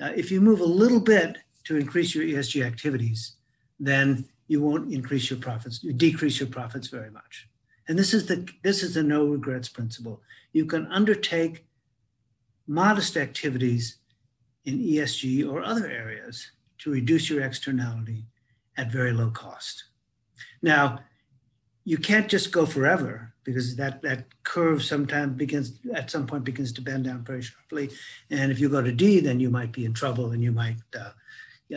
Uh, 0.02 0.12
if 0.16 0.32
you 0.32 0.42
move 0.42 0.60
a 0.60 0.66
little 0.66 1.00
bit 1.00 1.38
to 1.66 1.78
increase 1.78 2.16
your 2.16 2.26
ESG 2.26 2.66
activities, 2.66 3.34
then 3.80 4.26
you 4.48 4.62
won't 4.62 4.92
increase 4.92 5.30
your 5.30 5.40
profits, 5.40 5.84
you 5.84 5.94
decrease 5.94 6.40
your 6.40 6.50
profits 6.50 6.88
very 6.88 7.12
much. 7.12 7.48
And 7.88 8.00
this 8.00 8.14
is 8.14 8.26
the 8.28 8.48
this 8.64 8.82
is 8.82 8.94
the 8.94 9.04
no 9.04 9.26
regrets 9.26 9.70
principle. 9.70 10.22
You 10.54 10.66
can 10.66 10.88
undertake 10.88 11.66
modest 12.68 13.18
activities 13.18 13.98
in 14.66 14.80
ESG 14.80 15.50
or 15.50 15.62
other 15.62 15.88
areas 15.88 16.52
to 16.80 16.92
reduce 16.92 17.30
your 17.30 17.44
externality 17.44 18.26
at 18.78 18.92
very 18.92 19.12
low 19.12 19.30
cost. 19.30 19.86
Now, 20.62 21.00
you 21.86 21.98
can't 21.98 22.30
just 22.30 22.52
go 22.52 22.66
forever 22.66 23.34
because 23.44 23.76
that, 23.76 24.02
that 24.02 24.26
curve 24.44 24.84
sometimes 24.84 25.36
begins, 25.38 25.80
at 25.94 26.10
some 26.10 26.26
point 26.26 26.46
begins 26.46 26.72
to 26.74 26.82
bend 26.82 27.04
down 27.04 27.24
very 27.24 27.42
sharply. 27.42 27.90
And 28.30 28.52
if 28.52 28.60
you 28.60 28.70
go 28.70 28.82
to 28.82 28.92
D, 28.92 29.20
then 29.20 29.40
you 29.40 29.50
might 29.50 29.74
be 29.74 29.86
in 29.86 29.94
trouble 29.94 30.32
and 30.32 30.42
you 30.42 30.54
might 30.54 30.78
uh, 30.98 31.12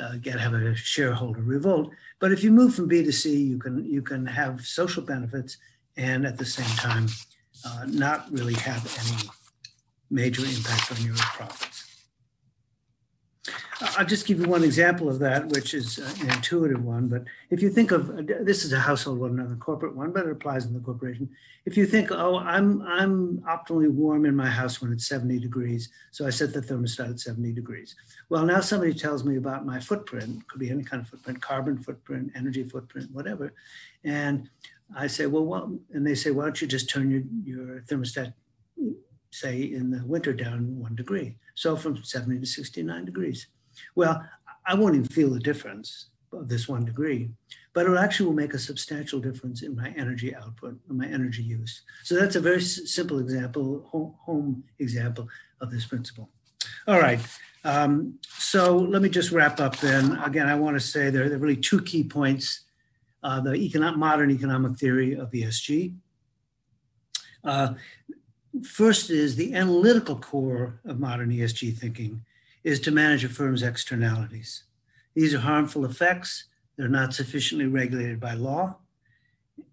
uh, 0.01 0.17
get 0.21 0.39
have 0.39 0.55
a 0.55 0.77
shareholder 0.77 1.43
revolt. 1.43 1.91
But 2.21 2.31
if 2.31 2.45
you 2.45 2.53
move 2.53 2.75
from 2.75 2.87
B 2.87 3.03
to 3.03 3.13
C, 3.13 3.37
you 3.37 3.59
can, 3.59 3.85
you 3.85 4.03
can 4.03 4.27
have 4.27 4.65
social 4.65 5.03
benefits 5.03 5.59
and 5.97 6.25
at 6.25 6.39
the 6.39 6.45
same 6.45 6.77
time 6.77 7.09
uh, 7.65 7.85
not 7.89 8.31
really 8.31 8.55
have 8.55 8.85
any 9.01 9.29
major 10.11 10.45
impact 10.45 10.93
on 10.93 11.05
your 11.05 11.17
profits. 11.17 11.66
I'll 13.81 14.07
just 14.07 14.27
give 14.27 14.41
you 14.41 14.49
one 14.49 14.65
example 14.65 15.09
of 15.09 15.19
that, 15.19 15.49
which 15.49 15.75
is 15.75 15.99
uh, 15.99 16.15
an 16.23 16.31
intuitive 16.31 16.83
one. 16.83 17.09
But 17.09 17.25
if 17.51 17.61
you 17.61 17.69
think 17.69 17.91
of 17.91 18.27
this 18.27 18.65
is 18.65 18.73
a 18.73 18.81
household 18.81 19.19
one, 19.19 19.37
not 19.37 19.53
a 19.53 19.57
corporate 19.57 19.95
one, 19.95 20.13
but 20.13 20.25
it 20.27 20.33
applies 20.33 20.65
in 20.65 20.73
the 20.73 20.81
corporation. 20.81 21.29
If 21.67 21.77
you 21.77 21.85
think, 21.85 22.11
oh, 22.11 22.39
I'm 22.39 22.81
I'm 22.83 23.39
optimally 23.41 23.91
warm 23.91 24.25
in 24.25 24.35
my 24.35 24.49
house 24.49 24.81
when 24.81 24.93
it's 24.93 25.07
70 25.07 25.41
degrees, 25.41 25.91
so 26.11 26.27
I 26.27 26.31
set 26.31 26.55
the 26.55 26.63
thermostat 26.63 27.11
at 27.11 27.21
70 27.21 27.53
degrees. 27.53 27.97
Well, 28.31 28.47
now 28.47 28.61
somebody 28.61 28.95
tells 28.95 29.25
me 29.25 29.37
about 29.37 29.67
my 29.67 29.79
footprint, 29.79 30.49
could 30.49 30.61
be 30.61 30.71
any 30.71 30.83
kind 30.83 31.03
of 31.03 31.09
footprint, 31.09 31.43
carbon 31.43 31.77
footprint, 31.77 32.33
energy 32.35 32.65
footprint, 32.65 33.11
whatever, 33.13 33.53
and 34.05 34.49
I 34.97 35.07
say, 35.07 35.27
well, 35.27 35.45
what? 35.45 35.69
And 35.93 36.07
they 36.07 36.15
say, 36.15 36.31
why 36.31 36.45
don't 36.45 36.63
you 36.63 36.67
just 36.67 36.89
turn 36.89 37.11
your 37.11 37.23
your 37.45 37.81
thermostat, 37.83 38.33
say 39.31 39.61
in 39.61 39.91
the 39.91 40.03
winter 40.07 40.33
down 40.33 40.81
one 40.81 40.95
degree, 40.95 41.37
so 41.55 41.77
from 41.77 42.03
70 42.03 42.41
to 42.41 42.47
69 42.47 43.05
degrees. 43.05 43.49
Well, 43.95 44.23
I 44.67 44.75
won't 44.75 44.97
even 44.97 45.07
feel 45.07 45.31
the 45.31 45.41
difference 45.41 46.07
of 46.33 46.49
this 46.49 46.69
one 46.69 46.85
degree, 46.85 47.31
but 47.73 47.87
it 47.87 47.97
actually 47.97 48.27
will 48.27 48.35
make 48.35 48.55
a 48.55 48.59
substantial 48.59 49.21
difference 49.21 49.63
in 49.63 49.77
my 49.77 49.95
energy 49.97 50.35
output, 50.35 50.79
and 50.89 50.99
my 50.99 51.07
energy 51.07 51.43
use. 51.43 51.83
So 52.03 52.15
that's 52.15 52.37
a 52.37 52.41
very 52.41 52.61
simple 52.61 53.19
example, 53.19 53.87
home, 53.91 54.65
example 54.79 55.29
of 55.61 55.71
this 55.71 55.87
principle. 55.87 56.31
All 56.89 57.01
right, 57.01 57.21
um, 57.65 58.19
so 58.29 58.77
let 58.77 59.03
me 59.03 59.09
just 59.09 59.33
wrap 59.33 59.61
up 59.61 59.77
then. 59.79 60.17
Again, 60.19 60.49
I 60.49 60.55
want 60.55 60.77
to 60.77 60.81
say 60.81 61.11
there, 61.11 61.29
there 61.29 61.39
are 61.39 61.41
really 61.41 61.57
two 61.57 61.83
key 61.83 62.05
points. 62.05 62.63
Uh, 63.23 63.41
the 63.41 63.95
modern 63.97 64.31
economic 64.31 64.79
theory 64.79 65.15
of 65.15 65.31
ESG. 65.33 65.95
Uh, 67.43 67.75
first 68.65 69.11
is 69.11 69.35
the 69.37 69.55
analytical 69.55 70.17
core 70.17 70.81
of 70.85 71.01
modern 71.01 71.31
ESG 71.31 71.77
thinking 71.77 72.25
is 72.67 72.81
to 72.81 72.91
manage 72.91 73.23
a 73.23 73.29
firm's 73.29 73.63
externalities. 73.63 74.65
These 75.15 75.33
are 75.33 75.39
harmful 75.39 75.85
effects. 75.85 76.47
They're 76.77 76.89
not 76.89 77.15
sufficiently 77.15 77.69
regulated 77.69 78.19
by 78.19 78.35
law. 78.35 78.79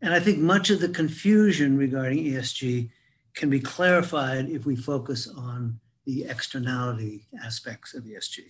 And 0.03 0.13
I 0.13 0.19
think 0.19 0.37
much 0.37 0.69
of 0.69 0.79
the 0.79 0.89
confusion 0.89 1.75
regarding 1.75 2.23
ESG 2.23 2.91
can 3.33 3.49
be 3.49 3.59
clarified 3.59 4.47
if 4.47 4.67
we 4.67 4.75
focus 4.75 5.27
on 5.27 5.79
the 6.05 6.25
externality 6.25 7.25
aspects 7.43 7.95
of 7.95 8.03
ESG. 8.03 8.41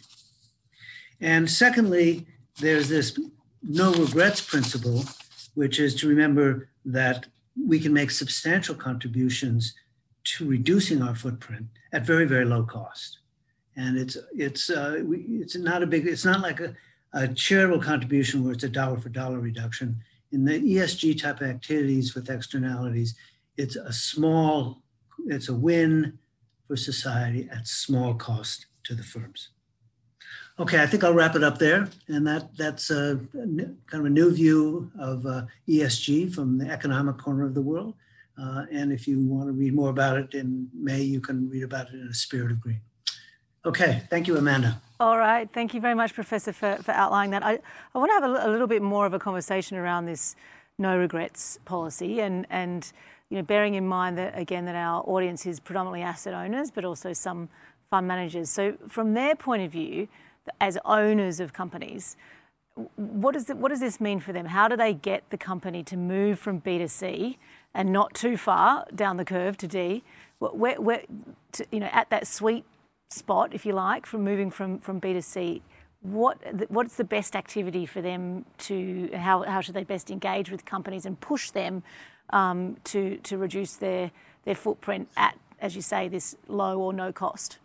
And 1.22 1.50
secondly, 1.50 2.28
there's 2.60 2.90
this 2.90 3.18
no 3.62 3.94
regrets 3.94 4.42
principle, 4.42 5.06
which 5.54 5.80
is 5.80 5.96
to 5.96 6.10
remember 6.10 6.68
that 6.84 7.28
we 7.56 7.80
can 7.80 7.94
make 7.94 8.12
substantial 8.12 8.76
contributions 8.76 9.74
to 10.26 10.46
reducing 10.46 11.02
our 11.02 11.16
footprint 11.16 11.68
at 11.94 12.06
very, 12.06 12.26
very 12.26 12.44
low 12.44 12.64
cost 12.64 13.20
and 13.76 13.98
it's 13.98 14.18
it's 14.36 14.70
uh, 14.70 15.02
it's 15.08 15.56
not 15.56 15.84
a 15.84 15.88
big 15.88 16.08
it's 16.08 16.26
not 16.26 16.42
like 16.42 16.60
a, 16.60 16.76
a 17.14 17.28
charitable 17.28 17.82
contribution 17.82 18.44
where 18.44 18.54
it's 18.54 18.64
a 18.64 18.70
dollar 18.70 19.00
for 19.00 19.10
dollar 19.10 19.40
reduction. 19.40 19.98
In 20.32 20.46
the 20.46 20.60
ESG 20.60 21.22
type 21.22 21.42
of 21.42 21.50
activities 21.50 22.16
with 22.16 22.30
externalities 22.30 23.16
it's 23.58 23.76
a 23.76 23.94
small 23.94 24.82
it's 25.28 25.50
a 25.50 25.54
win 25.54 26.18
for 26.68 26.76
society 26.76 27.48
at 27.52 27.68
small 27.68 28.14
cost 28.14 28.68
to 28.84 28.96
the 28.96 29.04
firms. 29.04 29.50
Okay 30.60 30.82
I 30.82 30.86
think 30.86 31.04
I'll 31.04 31.14
wrap 31.14 31.36
it 31.36 31.44
up 31.44 31.58
there. 31.58 31.90
And 32.08 32.26
that 32.28 32.56
that's 32.58 32.92
a, 32.92 33.20
kind 33.34 33.78
of 33.92 34.06
a 34.06 34.10
new 34.10 34.32
view 34.32 34.92
of 35.00 35.26
uh, 35.26 35.44
ESG 35.68 36.34
from 36.34 36.58
the 36.58 36.70
economic 36.70 37.18
corner 37.18 37.46
of 37.46 37.54
the 37.54 37.62
world. 37.62 37.96
Uh, 38.40 38.66
and 38.72 38.92
if 38.92 39.08
you 39.08 39.20
want 39.20 39.48
to 39.48 39.54
read 39.54 39.76
more 39.76 39.92
about 39.92 40.18
it 40.18 40.34
in 40.34 40.68
May 40.74 41.02
you 41.02 41.22
can 41.22 41.50
read 41.50 41.64
about 41.64 41.90
it 41.90 41.96
in 41.96 42.08
a 42.08 42.14
spirit 42.14 42.52
of 42.52 42.60
green 42.60 42.82
Okay, 43.66 44.02
thank 44.10 44.28
you, 44.28 44.36
Amanda. 44.36 44.82
All 45.00 45.18
right, 45.18 45.50
thank 45.50 45.74
you 45.74 45.80
very 45.80 45.96
much, 45.96 46.14
Professor, 46.14 46.52
for, 46.52 46.78
for 46.84 46.92
outlining 46.92 47.32
that. 47.32 47.46
I, 47.46 47.60
I 47.96 47.98
want 47.98 48.10
to 48.10 48.14
have 48.14 48.24
a, 48.24 48.50
a, 48.50 48.52
little 48.52 48.68
bit 48.68 48.82
more 48.82 49.06
of 49.06 49.14
a 49.14 49.20
conversation 49.20 49.78
around 49.78 50.06
this 50.06 50.36
no 50.78 50.98
regrets 50.98 51.60
policy 51.64 52.20
and, 52.20 52.46
and 52.50 52.92
you 53.30 53.38
know, 53.38 53.44
bearing 53.44 53.76
in 53.76 53.88
mind 53.88 54.18
that, 54.18 54.38
again, 54.38 54.66
that 54.66 54.76
our 54.76 55.02
audience 55.04 55.46
is 55.46 55.62
predominantly 55.62 56.02
asset 56.02 56.34
owners, 56.34 56.72
but 56.72 56.84
also 56.84 57.14
some 57.14 57.48
fund 57.90 58.06
managers. 58.06 58.50
So 58.50 58.76
from 58.90 59.14
their 59.14 59.34
point 59.34 59.64
of 59.64 59.72
view, 59.72 60.10
as 60.60 60.78
owners 60.84 61.40
of 61.40 61.54
companies, 61.54 62.18
what, 62.96 63.36
is 63.36 63.46
the, 63.46 63.56
what 63.56 63.70
does 63.70 63.80
this 63.80 64.02
mean 64.02 64.20
for 64.20 64.34
them? 64.34 64.48
How 64.48 64.68
do 64.68 64.76
they 64.76 64.94
get 64.94 65.30
the 65.30 65.38
company 65.38 65.84
to 65.84 65.96
move 65.96 66.38
from 66.38 66.58
B 66.58 66.80
to 66.80 66.90
C 66.90 67.38
and 67.74 67.94
not 67.94 68.14
too 68.14 68.36
far 68.36 68.86
down 68.94 69.16
the 69.18 69.26
curve 69.26 69.56
to 69.58 69.68
D? 69.68 70.04
Where, 70.40 70.82
where, 70.82 71.04
to, 71.54 71.66
you 71.72 71.80
know, 71.80 71.90
at 71.94 72.10
that 72.10 72.28
sweet 72.28 72.66
spot, 73.14 73.54
if 73.54 73.66
you 73.66 73.74
like, 73.74 74.06
from 74.06 74.24
moving 74.24 74.52
from, 74.52 74.80
from 74.80 75.00
B 75.00 75.14
to 75.14 75.22
C, 75.22 75.62
what 76.04 76.38
what's 76.70 76.98
the 76.98 77.04
best 77.04 77.36
activity 77.36 77.86
for 77.86 78.02
them 78.02 78.46
to 78.58 79.10
how, 79.14 79.44
how 79.44 79.62
should 79.62 79.74
they 79.74 79.86
best 79.86 80.12
engage 80.12 80.52
with 80.52 80.66
companies 80.66 81.06
and 81.06 81.20
push 81.20 81.50
them 81.52 81.82
um, 82.32 82.76
to 82.84 83.18
to 83.24 83.38
reduce 83.38 83.76
their 83.78 84.12
their 84.44 84.56
footprint 84.56 85.08
at 85.16 85.38
as 85.60 85.78
you 85.78 85.82
say 85.82 86.10
this 86.10 86.36
low 86.48 86.78
or 86.80 86.92
no 86.92 87.14
cost? 87.14 87.58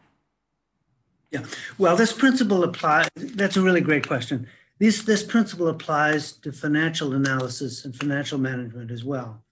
Yeah. 1.33 1.45
Well 1.79 1.97
this 1.97 2.13
principle 2.13 2.63
applies 2.63 3.09
that's 3.17 3.57
a 3.57 3.61
really 3.61 3.81
great 3.81 4.07
question. 4.07 4.47
This 4.79 5.03
this 5.03 5.25
principle 5.25 5.67
applies 5.67 6.31
to 6.31 6.53
financial 6.53 7.15
analysis 7.15 7.85
and 7.85 7.95
financial 7.95 8.39
management 8.39 8.93
as 8.93 9.05
well 9.05 9.43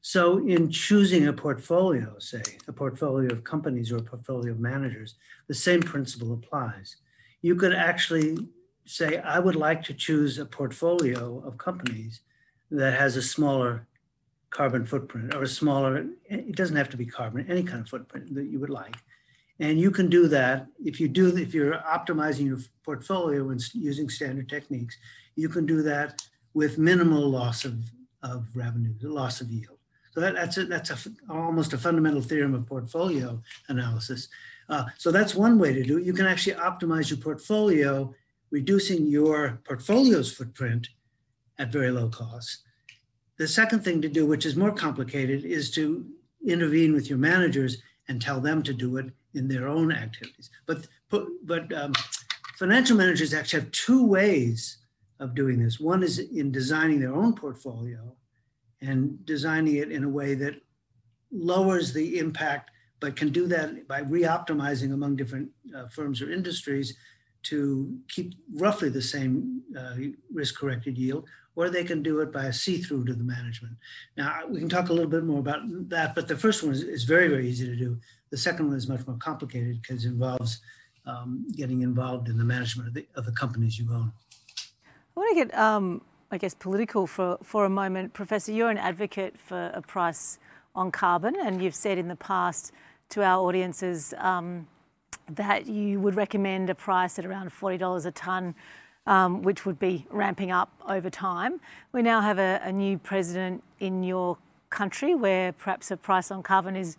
so 0.00 0.38
in 0.46 0.70
choosing 0.70 1.26
a 1.26 1.32
portfolio, 1.32 2.18
say 2.18 2.42
a 2.68 2.72
portfolio 2.72 3.32
of 3.32 3.44
companies 3.44 3.90
or 3.90 3.96
a 3.96 4.02
portfolio 4.02 4.52
of 4.52 4.60
managers, 4.60 5.16
the 5.48 5.54
same 5.54 5.80
principle 5.80 6.32
applies. 6.32 6.96
You 7.42 7.56
could 7.56 7.74
actually 7.74 8.48
say, 8.84 9.18
I 9.18 9.38
would 9.38 9.56
like 9.56 9.82
to 9.84 9.94
choose 9.94 10.38
a 10.38 10.46
portfolio 10.46 11.42
of 11.44 11.58
companies 11.58 12.20
that 12.70 12.94
has 12.94 13.16
a 13.16 13.22
smaller 13.22 13.86
carbon 14.50 14.86
footprint 14.86 15.34
or 15.34 15.42
a 15.42 15.48
smaller, 15.48 16.06
it 16.28 16.56
doesn't 16.56 16.76
have 16.76 16.88
to 16.90 16.96
be 16.96 17.06
carbon, 17.06 17.46
any 17.48 17.62
kind 17.62 17.80
of 17.80 17.88
footprint 17.88 18.34
that 18.34 18.46
you 18.46 18.58
would 18.60 18.70
like. 18.70 18.96
And 19.58 19.80
you 19.80 19.90
can 19.90 20.08
do 20.08 20.28
that 20.28 20.66
if 20.84 21.00
you 21.00 21.08
do 21.08 21.34
if 21.36 21.54
you're 21.54 21.78
optimizing 21.78 22.46
your 22.46 22.58
portfolio 22.84 23.50
and 23.50 23.60
using 23.74 24.08
standard 24.08 24.48
techniques, 24.48 24.96
you 25.34 25.48
can 25.48 25.66
do 25.66 25.82
that 25.82 26.22
with 26.54 26.78
minimal 26.78 27.28
loss 27.28 27.64
of, 27.64 27.74
of 28.22 28.46
revenue, 28.54 28.94
loss 29.02 29.40
of 29.40 29.50
yield. 29.50 29.75
So 30.16 30.22
that, 30.22 30.34
that's 30.34 30.56
a, 30.56 30.64
that's 30.64 30.90
a, 30.90 30.96
almost 31.28 31.74
a 31.74 31.78
fundamental 31.78 32.22
theorem 32.22 32.54
of 32.54 32.64
portfolio 32.64 33.38
analysis. 33.68 34.28
Uh, 34.66 34.86
so 34.96 35.12
that's 35.12 35.34
one 35.34 35.58
way 35.58 35.74
to 35.74 35.82
do 35.82 35.98
it. 35.98 36.04
You 36.04 36.14
can 36.14 36.24
actually 36.24 36.54
optimize 36.54 37.10
your 37.10 37.18
portfolio, 37.18 38.14
reducing 38.50 39.06
your 39.08 39.60
portfolio's 39.64 40.32
footprint 40.32 40.88
at 41.58 41.70
very 41.70 41.90
low 41.90 42.08
cost. 42.08 42.62
The 43.36 43.46
second 43.46 43.84
thing 43.84 44.00
to 44.00 44.08
do, 44.08 44.24
which 44.24 44.46
is 44.46 44.56
more 44.56 44.72
complicated, 44.72 45.44
is 45.44 45.70
to 45.72 46.06
intervene 46.46 46.94
with 46.94 47.10
your 47.10 47.18
managers 47.18 47.82
and 48.08 48.18
tell 48.18 48.40
them 48.40 48.62
to 48.62 48.72
do 48.72 48.96
it 48.96 49.12
in 49.34 49.48
their 49.48 49.68
own 49.68 49.92
activities. 49.92 50.48
But, 50.64 50.86
but 51.10 51.70
um, 51.74 51.92
financial 52.58 52.96
managers 52.96 53.34
actually 53.34 53.64
have 53.64 53.70
two 53.72 54.06
ways 54.06 54.78
of 55.20 55.34
doing 55.34 55.62
this. 55.62 55.78
One 55.78 56.02
is 56.02 56.20
in 56.20 56.52
designing 56.52 57.00
their 57.00 57.14
own 57.14 57.34
portfolio 57.34 58.16
and 58.80 59.24
designing 59.24 59.76
it 59.76 59.90
in 59.90 60.04
a 60.04 60.08
way 60.08 60.34
that 60.34 60.54
lowers 61.32 61.92
the 61.92 62.18
impact, 62.18 62.70
but 63.00 63.16
can 63.16 63.30
do 63.30 63.46
that 63.46 63.86
by 63.88 64.00
re-optimizing 64.00 64.92
among 64.92 65.16
different 65.16 65.50
uh, 65.76 65.86
firms 65.88 66.22
or 66.22 66.30
industries 66.30 66.96
to 67.42 67.96
keep 68.08 68.34
roughly 68.54 68.88
the 68.88 69.02
same 69.02 69.62
uh, 69.78 69.94
risk-corrected 70.32 70.98
yield, 70.98 71.26
or 71.54 71.70
they 71.70 71.84
can 71.84 72.02
do 72.02 72.20
it 72.20 72.32
by 72.32 72.46
a 72.46 72.52
see-through 72.52 73.04
to 73.04 73.14
the 73.14 73.24
management. 73.24 73.74
Now, 74.16 74.40
we 74.48 74.58
can 74.58 74.68
talk 74.68 74.88
a 74.88 74.92
little 74.92 75.10
bit 75.10 75.24
more 75.24 75.40
about 75.40 75.60
that, 75.88 76.14
but 76.14 76.26
the 76.26 76.36
first 76.36 76.62
one 76.62 76.72
is, 76.72 76.82
is 76.82 77.04
very, 77.04 77.28
very 77.28 77.48
easy 77.48 77.66
to 77.66 77.76
do. 77.76 77.98
The 78.30 78.36
second 78.36 78.68
one 78.68 78.76
is 78.76 78.88
much 78.88 79.06
more 79.06 79.16
complicated 79.18 79.80
because 79.80 80.04
it 80.04 80.08
involves 80.08 80.60
um, 81.06 81.46
getting 81.54 81.82
involved 81.82 82.28
in 82.28 82.36
the 82.36 82.44
management 82.44 82.88
of 82.88 82.94
the, 82.94 83.06
of 83.14 83.24
the 83.24 83.32
companies 83.32 83.78
you 83.78 83.92
own. 83.92 84.12
I 85.16 85.20
want 85.20 85.38
to 85.38 85.44
get, 85.44 85.56
um, 85.56 86.02
I 86.30 86.38
guess, 86.38 86.54
political 86.54 87.06
for, 87.06 87.38
for 87.42 87.64
a 87.64 87.70
moment. 87.70 88.12
Professor, 88.12 88.52
you're 88.52 88.70
an 88.70 88.78
advocate 88.78 89.38
for 89.38 89.70
a 89.74 89.82
price 89.82 90.38
on 90.74 90.90
carbon, 90.90 91.36
and 91.36 91.62
you've 91.62 91.74
said 91.74 91.98
in 91.98 92.08
the 92.08 92.16
past 92.16 92.72
to 93.10 93.22
our 93.22 93.46
audiences 93.46 94.12
um, 94.18 94.66
that 95.30 95.66
you 95.66 96.00
would 96.00 96.16
recommend 96.16 96.68
a 96.68 96.74
price 96.74 97.18
at 97.18 97.24
around 97.24 97.50
$40 97.50 98.06
a 98.06 98.10
tonne, 98.10 98.54
um, 99.06 99.42
which 99.42 99.64
would 99.64 99.78
be 99.78 100.04
ramping 100.10 100.50
up 100.50 100.72
over 100.88 101.10
time. 101.10 101.60
We 101.92 102.02
now 102.02 102.20
have 102.20 102.38
a, 102.38 102.60
a 102.64 102.72
new 102.72 102.98
president 102.98 103.62
in 103.78 104.02
your 104.02 104.36
country 104.70 105.14
where 105.14 105.52
perhaps 105.52 105.92
a 105.92 105.96
price 105.96 106.32
on 106.32 106.42
carbon 106.42 106.74
is 106.74 106.96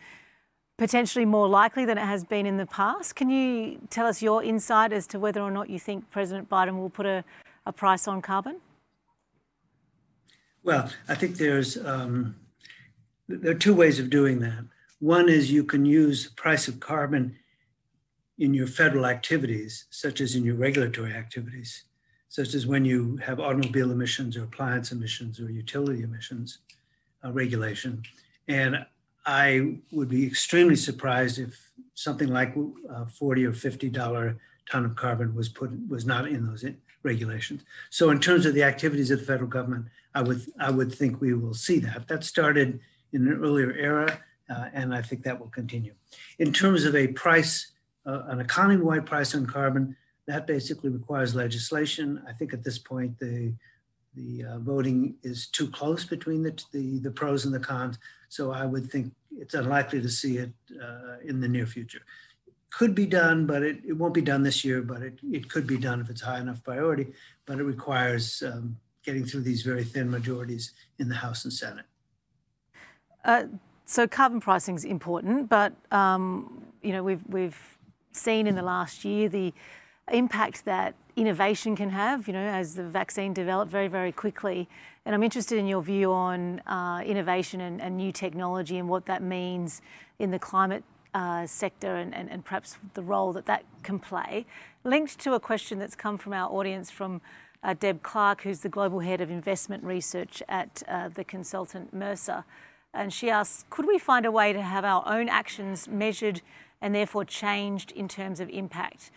potentially 0.78 1.26
more 1.26 1.50
likely 1.50 1.84
than 1.86 1.98
it 1.98 2.06
has 2.06 2.24
been 2.24 2.46
in 2.46 2.56
the 2.56 2.66
past. 2.66 3.16
Can 3.16 3.30
you 3.30 3.80
tell 3.90 4.06
us 4.06 4.22
your 4.22 4.42
insight 4.42 4.94
as 4.94 5.06
to 5.08 5.20
whether 5.20 5.42
or 5.42 5.52
not 5.52 5.70
you 5.70 5.80
think 5.80 6.10
President 6.12 6.50
Biden 6.50 6.78
will 6.78 6.90
put 6.90 7.06
a, 7.06 7.26
a 7.66 7.74
price 7.74 8.08
on 8.08 8.22
carbon? 8.22 8.62
Well, 10.64 10.90
I 11.08 11.16
think 11.16 11.38
there's 11.38 11.78
um, 11.86 12.36
there 13.28 13.52
are 13.52 13.60
two 13.60 13.74
ways 13.76 14.00
of 14.00 14.10
doing 14.10 14.40
that. 14.40 14.66
One 15.00 15.30
is 15.30 15.52
you 15.52 15.64
can 15.64 15.86
use 15.86 16.26
the 16.26 16.36
price 16.36 16.68
of 16.68 16.80
carbon 16.80 17.38
in 18.38 18.54
your 18.54 18.68
federal 18.68 19.06
activities, 19.06 19.86
such 19.90 20.22
as 20.22 20.36
in 20.36 20.44
your 20.44 20.56
regulatory 20.56 21.14
activities, 21.14 21.84
such 22.30 22.54
as 22.54 22.68
when 22.68 22.86
you 22.86 23.18
have 23.18 23.40
automobile 23.40 23.92
emissions 23.92 24.38
or 24.38 24.44
appliance 24.44 24.92
emissions 24.92 25.40
or 25.40 25.52
utility 25.52 26.04
emissions 26.04 26.60
uh, 27.24 27.32
regulation. 27.32 28.04
And 28.48 28.86
I 29.26 29.78
would 29.92 30.10
be 30.10 30.26
extremely 30.26 30.76
surprised 30.76 31.40
if 31.40 31.72
something 31.96 32.30
like 32.30 32.56
uh, 32.90 33.06
40 33.06 33.46
or 33.46 33.54
50 33.54 33.90
dollar 33.90 34.38
ton 34.70 34.86
of 34.86 34.96
carbon 34.96 35.34
was 35.36 35.50
put 35.50 35.72
was 35.90 36.06
not 36.06 36.28
in 36.28 36.46
those 36.46 36.64
regulations. 37.04 37.62
So 37.90 38.10
in 38.10 38.20
terms 38.20 38.46
of 38.46 38.54
the 38.54 38.64
activities 38.64 39.12
of 39.12 39.20
the 39.20 39.26
federal 39.26 39.50
government, 39.50 39.86
I 40.14 40.22
would 40.22 40.42
I 40.60 40.72
would 40.72 40.94
think 40.94 41.22
we 41.22 41.34
will 41.34 41.54
see 41.54 41.80
that. 41.80 42.08
That 42.08 42.24
started 42.24 42.80
in 43.14 43.28
an 43.28 43.40
earlier 43.42 43.72
era, 43.72 44.20
uh, 44.50 44.70
and 44.74 44.94
I 44.94 45.02
think 45.02 45.24
that 45.24 45.40
will 45.40 45.50
continue. 45.50 45.94
In 46.40 46.52
terms 46.52 46.86
of 46.86 46.96
a 46.96 47.08
price, 47.08 47.72
uh, 48.06 48.24
an 48.28 48.40
economy-wide 48.40 49.06
price 49.06 49.36
on 49.36 49.46
carbon, 49.46 49.96
that 50.28 50.48
basically 50.48 50.90
requires 50.90 51.36
legislation. 51.36 52.22
I 52.28 52.34
think 52.34 52.54
at 52.54 52.64
this 52.64 52.80
point 52.80 53.18
the 53.20 53.54
the 54.16 54.46
uh, 54.46 54.60
voting 54.60 55.16
is 55.22 55.48
too 55.48 55.70
close 55.70 56.04
between 56.04 56.42
the, 56.42 56.60
the, 56.72 56.98
the 57.00 57.12
pros 57.12 57.46
and 57.46 57.54
the 57.54 57.60
cons. 57.60 58.00
So 58.30 58.52
I 58.52 58.66
would 58.66 58.90
think 58.90 59.14
it's 59.38 59.54
unlikely 59.54 60.02
to 60.02 60.10
see 60.10 60.38
it 60.38 60.52
uh, 60.84 61.18
in 61.24 61.40
the 61.40 61.48
near 61.48 61.68
future. 61.68 62.02
Could 62.70 62.94
be 62.94 63.06
done, 63.06 63.46
but 63.46 63.64
it, 63.64 63.80
it 63.88 63.94
won't 63.94 64.14
be 64.14 64.22
done 64.22 64.44
this 64.44 64.64
year, 64.64 64.82
but 64.82 65.02
it, 65.02 65.20
it 65.32 65.50
could 65.50 65.66
be 65.66 65.78
done 65.78 66.02
if 66.02 66.10
it's 66.10 66.22
high 66.22 66.40
enough 66.40 66.64
priority, 66.64 67.08
but 67.46 67.60
it 67.60 67.64
requires 67.64 68.44
um, 68.46 68.78
getting 69.04 69.26
through 69.26 69.42
these 69.42 69.64
very 69.64 69.84
thin 69.84 70.12
majorities 70.12 70.74
in 71.00 71.08
the 71.08 71.16
House 71.16 71.46
and 71.46 71.54
Senate. 71.54 71.86
Uh, 73.24 73.44
so 73.86 74.06
carbon 74.08 74.42
pricing 74.42 74.76
is 74.76 74.84
important, 74.84 75.50
but 75.50 75.74
um, 75.92 76.66
you 76.82 76.92
know 76.92 77.04
we've 77.04 77.26
we've 77.28 77.78
seen 78.12 78.48
in 78.48 78.56
the 78.56 78.62
last 78.62 79.06
year 79.06 79.30
the 79.30 79.54
impact 80.12 80.66
that 80.66 80.96
innovation 81.16 81.76
can 81.76 81.90
have, 81.90 82.28
you 82.28 82.34
know, 82.34 82.40
as 82.40 82.76
the 82.76 82.84
vaccine 82.84 83.34
developed 83.34 83.72
very, 83.72 83.88
very 83.88 84.12
quickly. 84.12 84.70
And 85.06 85.16
I'm 85.16 85.24
interested 85.24 85.58
in 85.58 85.68
your 85.68 85.82
view 85.82 86.12
on 86.12 86.60
uh, 86.62 87.02
innovation 87.06 87.62
and, 87.62 87.82
and, 87.82 87.98
new 87.98 88.12
technology 88.12 88.78
and 88.78 88.88
what 88.88 89.06
that 89.08 89.24
means 89.24 89.82
in 90.20 90.32
the 90.32 90.40
climate 90.40 90.84
uh, 91.18 91.48
sector 91.48 91.96
and, 91.96 92.14
and, 92.14 92.30
and, 92.30 92.46
perhaps 92.46 92.78
the 92.94 93.02
role 93.02 93.34
that 93.34 93.46
that 93.46 93.64
can 93.82 93.98
play. 93.98 94.46
Linked 94.84 95.18
to 95.20 95.34
a 95.34 95.40
question 95.40 95.80
that's 95.80 95.96
come 95.96 96.18
from 96.18 96.34
our 96.34 96.50
audience 96.52 96.92
from 96.92 97.22
uh, 97.64 97.74
Deb 97.74 98.04
Clark, 98.04 98.42
who's 98.42 98.60
the 98.60 98.70
Global 98.70 99.00
Head 99.00 99.20
of 99.20 99.32
Investment 99.32 99.84
Research 99.84 100.44
at 100.48 100.84
uh, 100.88 101.10
the 101.10 101.24
consultant 101.24 101.94
Mercer. 101.94 102.44
And 102.94 103.12
she 103.12 103.30
asks, 103.30 103.66
could 103.70 103.88
we 103.88 103.98
find 103.98 104.26
a 104.26 104.32
way 104.32 104.54
to 104.54 104.62
have 104.62 104.86
our 104.86 105.04
own 105.08 105.28
actions 105.30 105.88
measured 105.88 106.42
and 106.82 106.94
therefore 106.94 107.26
changed 107.26 107.92
in 107.92 108.08
terms 108.08 108.40
of 108.40 108.50
impact? 108.50 109.10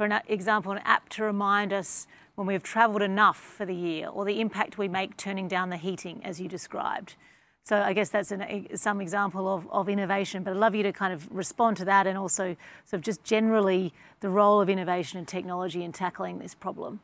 for 0.00 0.06
an 0.06 0.18
example, 0.28 0.72
an 0.72 0.80
app 0.86 1.10
to 1.10 1.22
remind 1.22 1.74
us 1.74 2.06
when 2.34 2.46
we've 2.46 2.62
travelled 2.62 3.02
enough 3.02 3.36
for 3.36 3.66
the 3.66 3.74
year 3.74 4.08
or 4.08 4.24
the 4.24 4.40
impact 4.40 4.78
we 4.78 4.88
make 4.88 5.14
turning 5.18 5.46
down 5.46 5.68
the 5.68 5.76
heating, 5.76 6.22
as 6.24 6.40
you 6.40 6.48
described. 6.48 7.16
So 7.64 7.80
I 7.80 7.92
guess 7.92 8.08
that's 8.08 8.32
an, 8.32 8.66
some 8.74 9.00
example 9.00 9.52
of, 9.52 9.70
of 9.70 9.88
innovation, 9.88 10.42
but 10.42 10.52
I'd 10.52 10.56
love 10.56 10.74
you 10.74 10.82
to 10.82 10.92
kind 10.92 11.12
of 11.12 11.28
respond 11.30 11.76
to 11.78 11.84
that 11.84 12.06
and 12.06 12.16
also 12.18 12.56
sort 12.84 12.98
of 12.98 13.02
just 13.02 13.22
generally 13.22 13.92
the 14.20 14.28
role 14.28 14.60
of 14.60 14.68
innovation 14.68 15.18
and 15.18 15.28
technology 15.28 15.84
in 15.84 15.92
tackling 15.92 16.38
this 16.38 16.54
problem. 16.54 17.00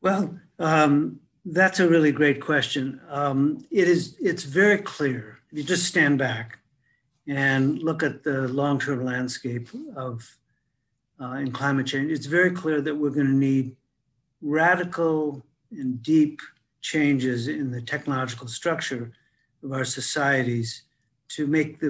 Well, 0.00 0.38
um, 0.58 1.20
that's 1.44 1.80
a 1.80 1.88
really 1.88 2.12
great 2.12 2.40
question. 2.40 3.00
Um, 3.08 3.66
it 3.70 3.88
is, 3.88 4.16
it's 4.20 4.44
very 4.44 4.78
clear, 4.78 5.38
if 5.50 5.58
you 5.58 5.64
just 5.64 5.86
stand 5.86 6.18
back 6.18 6.58
and 7.26 7.82
look 7.82 8.02
at 8.02 8.22
the 8.22 8.48
long-term 8.48 9.04
landscape 9.04 9.68
of 9.96 10.28
uh, 11.20 11.34
in 11.34 11.52
climate 11.52 11.86
change, 11.86 12.10
it's 12.10 12.26
very 12.26 12.50
clear 12.50 12.80
that 12.80 12.94
we're 12.94 13.10
going 13.10 13.26
to 13.26 13.32
need 13.32 13.76
radical 14.40 15.44
and 15.70 16.02
deep 16.02 16.40
changes 16.82 17.48
in 17.48 17.70
the 17.70 17.80
technological 17.80 18.48
structure 18.48 19.12
of 19.62 19.72
our 19.72 19.84
societies 19.84 20.82
to 21.28 21.46
make 21.46 21.80
the, 21.80 21.88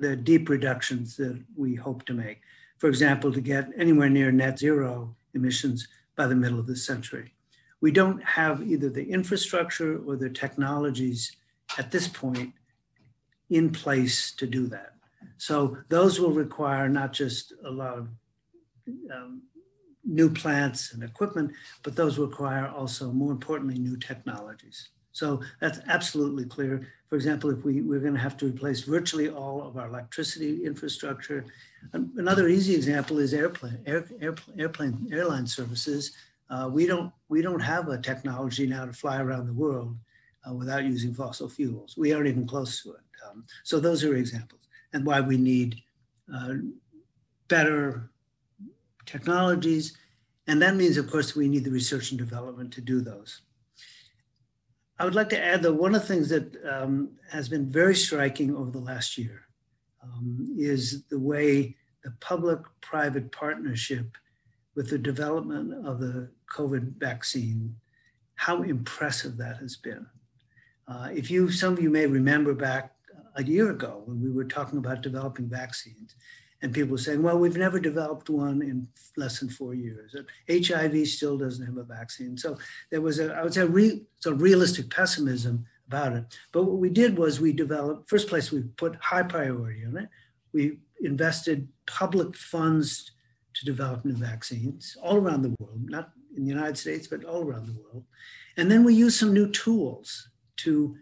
the 0.00 0.16
deep 0.16 0.48
reductions 0.48 1.16
that 1.16 1.40
we 1.56 1.74
hope 1.74 2.04
to 2.04 2.12
make. 2.12 2.40
For 2.76 2.88
example, 2.88 3.32
to 3.32 3.40
get 3.40 3.70
anywhere 3.76 4.10
near 4.10 4.30
net 4.30 4.58
zero 4.58 5.14
emissions 5.34 5.88
by 6.16 6.26
the 6.26 6.34
middle 6.34 6.58
of 6.58 6.66
the 6.66 6.76
century. 6.76 7.32
We 7.80 7.90
don't 7.90 8.22
have 8.22 8.62
either 8.62 8.90
the 8.90 9.08
infrastructure 9.08 9.98
or 10.06 10.16
the 10.16 10.30
technologies 10.30 11.34
at 11.78 11.90
this 11.90 12.06
point 12.06 12.52
in 13.50 13.70
place 13.70 14.32
to 14.32 14.46
do 14.46 14.66
that. 14.68 14.94
So 15.38 15.78
those 15.88 16.20
will 16.20 16.32
require 16.32 16.88
not 16.88 17.12
just 17.12 17.52
a 17.64 17.70
lot 17.70 17.98
of 17.98 18.08
um, 19.14 19.42
new 20.04 20.28
plants 20.30 20.92
and 20.92 21.02
equipment, 21.02 21.52
but 21.82 21.96
those 21.96 22.18
require 22.18 22.68
also, 22.68 23.12
more 23.12 23.32
importantly, 23.32 23.78
new 23.78 23.96
technologies. 23.96 24.88
So 25.12 25.42
that's 25.60 25.80
absolutely 25.88 26.46
clear. 26.46 26.88
For 27.08 27.16
example, 27.16 27.50
if 27.50 27.64
we, 27.64 27.82
we're 27.82 28.00
going 28.00 28.14
to 28.14 28.20
have 28.20 28.36
to 28.38 28.46
replace 28.46 28.80
virtually 28.80 29.28
all 29.28 29.62
of 29.62 29.76
our 29.76 29.86
electricity 29.88 30.64
infrastructure. 30.64 31.44
Another 31.92 32.48
easy 32.48 32.74
example 32.74 33.18
is 33.18 33.34
airplane, 33.34 33.78
air, 33.86 34.06
airplane, 34.20 34.60
airplane 34.60 35.08
airline 35.12 35.46
services. 35.46 36.12
Uh, 36.48 36.68
we 36.72 36.86
don't 36.86 37.12
we 37.28 37.42
don't 37.42 37.60
have 37.60 37.88
a 37.88 37.98
technology 37.98 38.66
now 38.66 38.84
to 38.86 38.92
fly 38.92 39.20
around 39.20 39.46
the 39.46 39.52
world 39.52 39.96
uh, 40.48 40.54
without 40.54 40.84
using 40.84 41.12
fossil 41.12 41.48
fuels. 41.48 41.96
We 41.96 42.12
aren't 42.12 42.28
even 42.28 42.46
close 42.46 42.82
to 42.82 42.92
it. 42.92 43.00
Um, 43.28 43.44
so 43.64 43.78
those 43.80 44.04
are 44.04 44.16
examples, 44.16 44.62
and 44.92 45.04
why 45.04 45.20
we 45.20 45.36
need 45.36 45.82
uh, 46.34 46.54
better 47.48 48.10
technologies. 49.06 49.96
And 50.46 50.60
that 50.62 50.76
means, 50.76 50.96
of 50.96 51.10
course, 51.10 51.36
we 51.36 51.48
need 51.48 51.64
the 51.64 51.70
research 51.70 52.10
and 52.10 52.18
development 52.18 52.72
to 52.74 52.80
do 52.80 53.00
those. 53.00 53.42
I 54.98 55.04
would 55.04 55.14
like 55.14 55.30
to 55.30 55.44
add 55.44 55.62
that 55.62 55.72
one 55.72 55.94
of 55.94 56.02
the 56.02 56.06
things 56.06 56.28
that 56.28 56.56
um, 56.64 57.10
has 57.30 57.48
been 57.48 57.70
very 57.70 57.94
striking 57.94 58.54
over 58.54 58.70
the 58.70 58.78
last 58.78 59.18
year 59.18 59.42
um, 60.02 60.54
is 60.56 61.04
the 61.04 61.18
way 61.18 61.76
the 62.04 62.12
public-private 62.20 63.32
partnership 63.32 64.16
with 64.74 64.90
the 64.90 64.98
development 64.98 65.86
of 65.86 66.00
the 66.00 66.30
COVID 66.54 66.98
vaccine, 66.98 67.76
how 68.34 68.62
impressive 68.62 69.36
that 69.36 69.58
has 69.58 69.76
been. 69.76 70.06
Uh, 70.88 71.08
if 71.12 71.30
you, 71.30 71.50
some 71.50 71.72
of 71.72 71.82
you 71.82 71.90
may 71.90 72.06
remember 72.06 72.54
back 72.54 72.94
a 73.36 73.44
year 73.44 73.70
ago 73.70 74.02
when 74.06 74.20
we 74.20 74.30
were 74.30 74.44
talking 74.44 74.78
about 74.78 75.02
developing 75.02 75.48
vaccines, 75.48 76.14
and 76.62 76.72
people 76.72 76.96
saying, 76.96 77.22
well, 77.22 77.38
we've 77.38 77.56
never 77.56 77.80
developed 77.80 78.30
one 78.30 78.62
in 78.62 78.88
less 79.16 79.40
than 79.40 79.48
four 79.48 79.74
years. 79.74 80.14
HIV 80.48 81.06
still 81.08 81.36
doesn't 81.36 81.66
have 81.66 81.76
a 81.76 81.82
vaccine. 81.82 82.36
So 82.38 82.56
there 82.90 83.00
was 83.00 83.18
a, 83.18 83.34
I 83.34 83.42
would 83.42 83.52
say, 83.52 83.64
re, 83.64 84.02
a 84.24 84.32
realistic 84.32 84.88
pessimism 84.88 85.66
about 85.88 86.12
it. 86.12 86.24
But 86.52 86.64
what 86.64 86.78
we 86.78 86.88
did 86.88 87.18
was 87.18 87.40
we 87.40 87.52
developed, 87.52 88.08
first 88.08 88.28
place, 88.28 88.52
we 88.52 88.62
put 88.62 88.96
high 88.96 89.24
priority 89.24 89.84
on 89.84 89.96
it. 89.96 90.08
We 90.52 90.78
invested 91.00 91.68
public 91.86 92.36
funds 92.36 93.10
to 93.54 93.64
develop 93.64 94.04
new 94.04 94.14
vaccines 94.14 94.96
all 95.02 95.16
around 95.16 95.42
the 95.42 95.54
world, 95.58 95.80
not 95.90 96.12
in 96.36 96.44
the 96.44 96.48
United 96.48 96.78
States, 96.78 97.08
but 97.08 97.24
all 97.24 97.42
around 97.42 97.66
the 97.66 97.80
world. 97.82 98.04
And 98.56 98.70
then 98.70 98.84
we 98.84 98.94
used 98.94 99.18
some 99.18 99.34
new 99.34 99.50
tools 99.50 100.28
to 100.58 100.96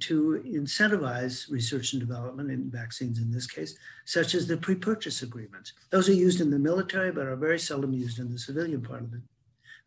to 0.00 0.42
incentivize 0.46 1.50
research 1.50 1.92
and 1.92 2.00
development 2.00 2.50
in 2.50 2.70
vaccines 2.70 3.18
in 3.18 3.30
this 3.30 3.46
case, 3.46 3.76
such 4.04 4.34
as 4.34 4.46
the 4.46 4.56
pre-purchase 4.56 5.22
agreements. 5.22 5.72
Those 5.90 6.08
are 6.08 6.14
used 6.14 6.40
in 6.40 6.50
the 6.50 6.58
military, 6.58 7.10
but 7.10 7.26
are 7.26 7.36
very 7.36 7.58
seldom 7.58 7.92
used 7.92 8.18
in 8.18 8.30
the 8.30 8.38
civilian 8.38 8.82
part 8.82 9.02
of 9.02 9.10
the, 9.10 9.22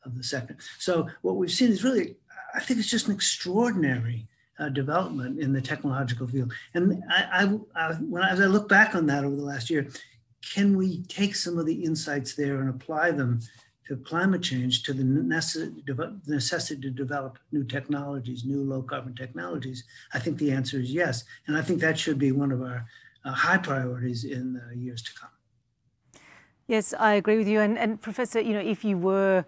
of 0.06 0.18
the 0.18 0.24
sector. 0.24 0.58
So 0.80 1.08
what 1.22 1.36
we've 1.36 1.52
seen 1.52 1.72
is 1.72 1.84
really, 1.84 2.16
I 2.54 2.60
think 2.62 2.80
it's 2.80 2.90
just 2.90 3.08
an 3.08 3.14
extraordinary 3.14 4.28
uh, 4.60 4.70
development 4.70 5.40
in 5.40 5.54
the 5.54 5.62
technological 5.62 6.28
field. 6.28 6.54
And 6.74 7.04
I, 7.10 7.60
I, 7.76 7.90
I, 7.90 7.94
when 7.96 8.24
I, 8.24 8.30
as 8.30 8.40
I 8.40 8.46
look 8.46 8.70
back 8.70 8.96
on 8.96 9.06
that 9.08 9.26
over 9.26 9.36
the 9.36 9.42
last 9.42 9.70
year, 9.70 9.88
can 10.54 10.78
we 10.78 11.04
take 11.04 11.36
some 11.36 11.58
of 11.58 11.66
the 11.66 11.84
insights 11.84 12.36
there 12.36 12.60
and 12.62 12.70
apply 12.70 13.12
them 13.12 13.40
to 13.88 13.98
climate 13.98 14.42
change, 14.42 14.84
to 14.84 14.94
the 14.94 15.04
necessity 16.26 16.82
to 16.82 16.90
develop 16.90 17.38
new 17.52 17.64
technologies, 17.64 18.44
new 18.44 18.62
low 18.62 18.82
carbon 18.82 19.14
technologies? 19.16 19.84
I 20.14 20.20
think 20.20 20.38
the 20.38 20.52
answer 20.52 20.80
is 20.80 20.92
yes. 20.92 21.24
And 21.48 21.56
I 21.56 21.62
think 21.62 21.82
that 21.82 21.98
should 21.98 22.18
be 22.18 22.32
one 22.32 22.52
of 22.52 22.62
our 22.62 22.86
uh, 23.24 23.32
high 23.32 23.58
priorities 23.58 24.24
in 24.24 24.54
the 24.54 24.76
years 24.76 25.02
to 25.04 25.14
come. 25.14 25.30
Yes, 26.68 26.94
I 26.98 27.14
agree 27.14 27.38
with 27.38 27.48
you. 27.48 27.60
And, 27.60 27.78
and 27.78 28.02
Professor, 28.02 28.40
you 28.40 28.54
know, 28.54 28.60
if 28.60 28.84
you 28.84 28.98
were, 28.98 29.46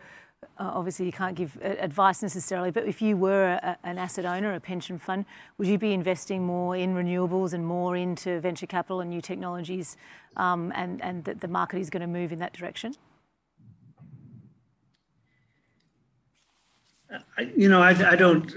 uh, 0.59 0.71
obviously 0.73 1.07
you 1.07 1.11
can't 1.11 1.35
give 1.35 1.57
advice 1.63 2.21
necessarily, 2.21 2.69
but 2.69 2.85
if 2.85 3.01
you 3.01 3.17
were 3.17 3.59
a, 3.63 3.77
an 3.83 3.97
asset 3.97 4.25
owner, 4.25 4.53
a 4.53 4.59
pension 4.59 4.99
fund, 4.99 5.25
would 5.57 5.67
you 5.67 5.79
be 5.79 5.93
investing 5.93 6.45
more 6.45 6.75
in 6.75 6.93
renewables 6.93 7.53
and 7.53 7.65
more 7.65 7.95
into 7.95 8.39
venture 8.39 8.67
capital 8.67 9.01
and 9.01 9.09
new 9.09 9.21
technologies 9.21 9.97
um, 10.35 10.71
and, 10.75 11.03
and 11.03 11.23
that 11.23 11.41
the 11.41 11.47
market 11.47 11.79
is 11.79 11.89
going 11.89 12.01
to 12.01 12.07
move 12.07 12.31
in 12.31 12.37
that 12.37 12.53
direction? 12.53 12.95
You 17.55 17.69
know, 17.69 17.81
I, 17.81 17.89
I 18.11 18.15
don't. 18.15 18.53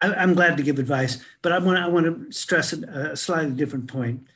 I, 0.00 0.22
am 0.22 0.34
glad 0.34 0.56
to 0.56 0.62
give 0.62 0.78
advice, 0.78 1.22
but 1.42 1.52
I 1.52 1.58
want 1.58 1.78
I 1.78 1.88
want 1.88 2.06
to 2.06 2.32
stress 2.32 2.72
a, 2.72 3.16
slightly 3.16 3.54
different 3.54 3.88
point 3.88 4.26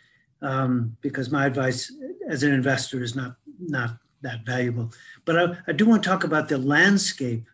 um, 0.41 0.97
because 1.01 1.31
my 1.31 1.47
advice 1.47 1.93
as 2.29 2.43
an 2.43 2.53
investor 2.53 3.03
is 3.03 3.15
not 3.15 3.37
not 3.59 3.97
that 4.23 4.45
valuable. 4.45 4.93
But 5.25 5.39
I, 5.39 5.57
I 5.69 5.73
do 5.73 5.87
want 5.87 6.03
to 6.03 6.09
talk 6.09 6.25
about 6.25 6.49
the 6.49 6.59
landscape 6.59 7.47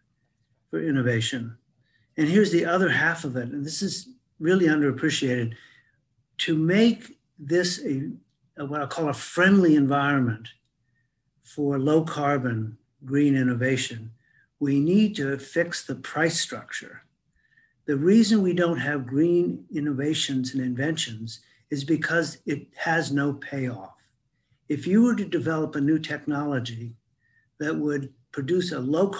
for 0.70 0.83
innovation, 0.83 1.57
and 2.16 2.29
here's 2.29 2.51
the 2.51 2.64
other 2.64 2.88
half 2.88 3.24
of 3.24 3.37
it, 3.37 3.48
and 3.48 3.64
this 3.64 3.83
is 3.83 4.09
really 4.38 4.66
underappreciated. 4.66 5.55
To 6.38 6.57
make 6.57 7.18
this 7.38 7.81
a, 7.85 8.11
a 8.57 8.64
what 8.64 8.81
I 8.81 8.87
call 8.87 9.09
a 9.09 9.14
friendly 9.14 9.77
environment 9.77 10.48
for 11.42 11.79
low 11.79 12.05
carbon 12.05 12.79
green 13.05 13.37
innovation 13.37 14.12
we 14.61 14.81
need 14.81 15.14
to 15.16 15.38
fix 15.38 15.85
the 15.85 15.94
price 15.94 16.40
structure. 16.40 17.03
The 17.87 17.97
reason 17.97 18.42
we 18.42 18.53
don't 18.53 18.79
have 18.79 19.07
green 19.07 19.64
innovations 19.75 20.55
and 20.55 20.62
inventions 20.62 21.40
is 21.71 21.85
because 21.85 22.38
it 22.47 22.66
has 22.77 23.12
no 23.12 23.35
payoff. 23.35 23.94
If 24.68 24.87
you 24.87 25.03
were 25.03 25.14
to 25.14 25.25
develop 25.25 25.75
a 25.75 25.81
new 25.81 25.99
technology 25.99 26.97
that 27.59 27.75
would 27.75 28.12
produce 28.33 28.73
a 28.73 28.79
low 28.79 29.12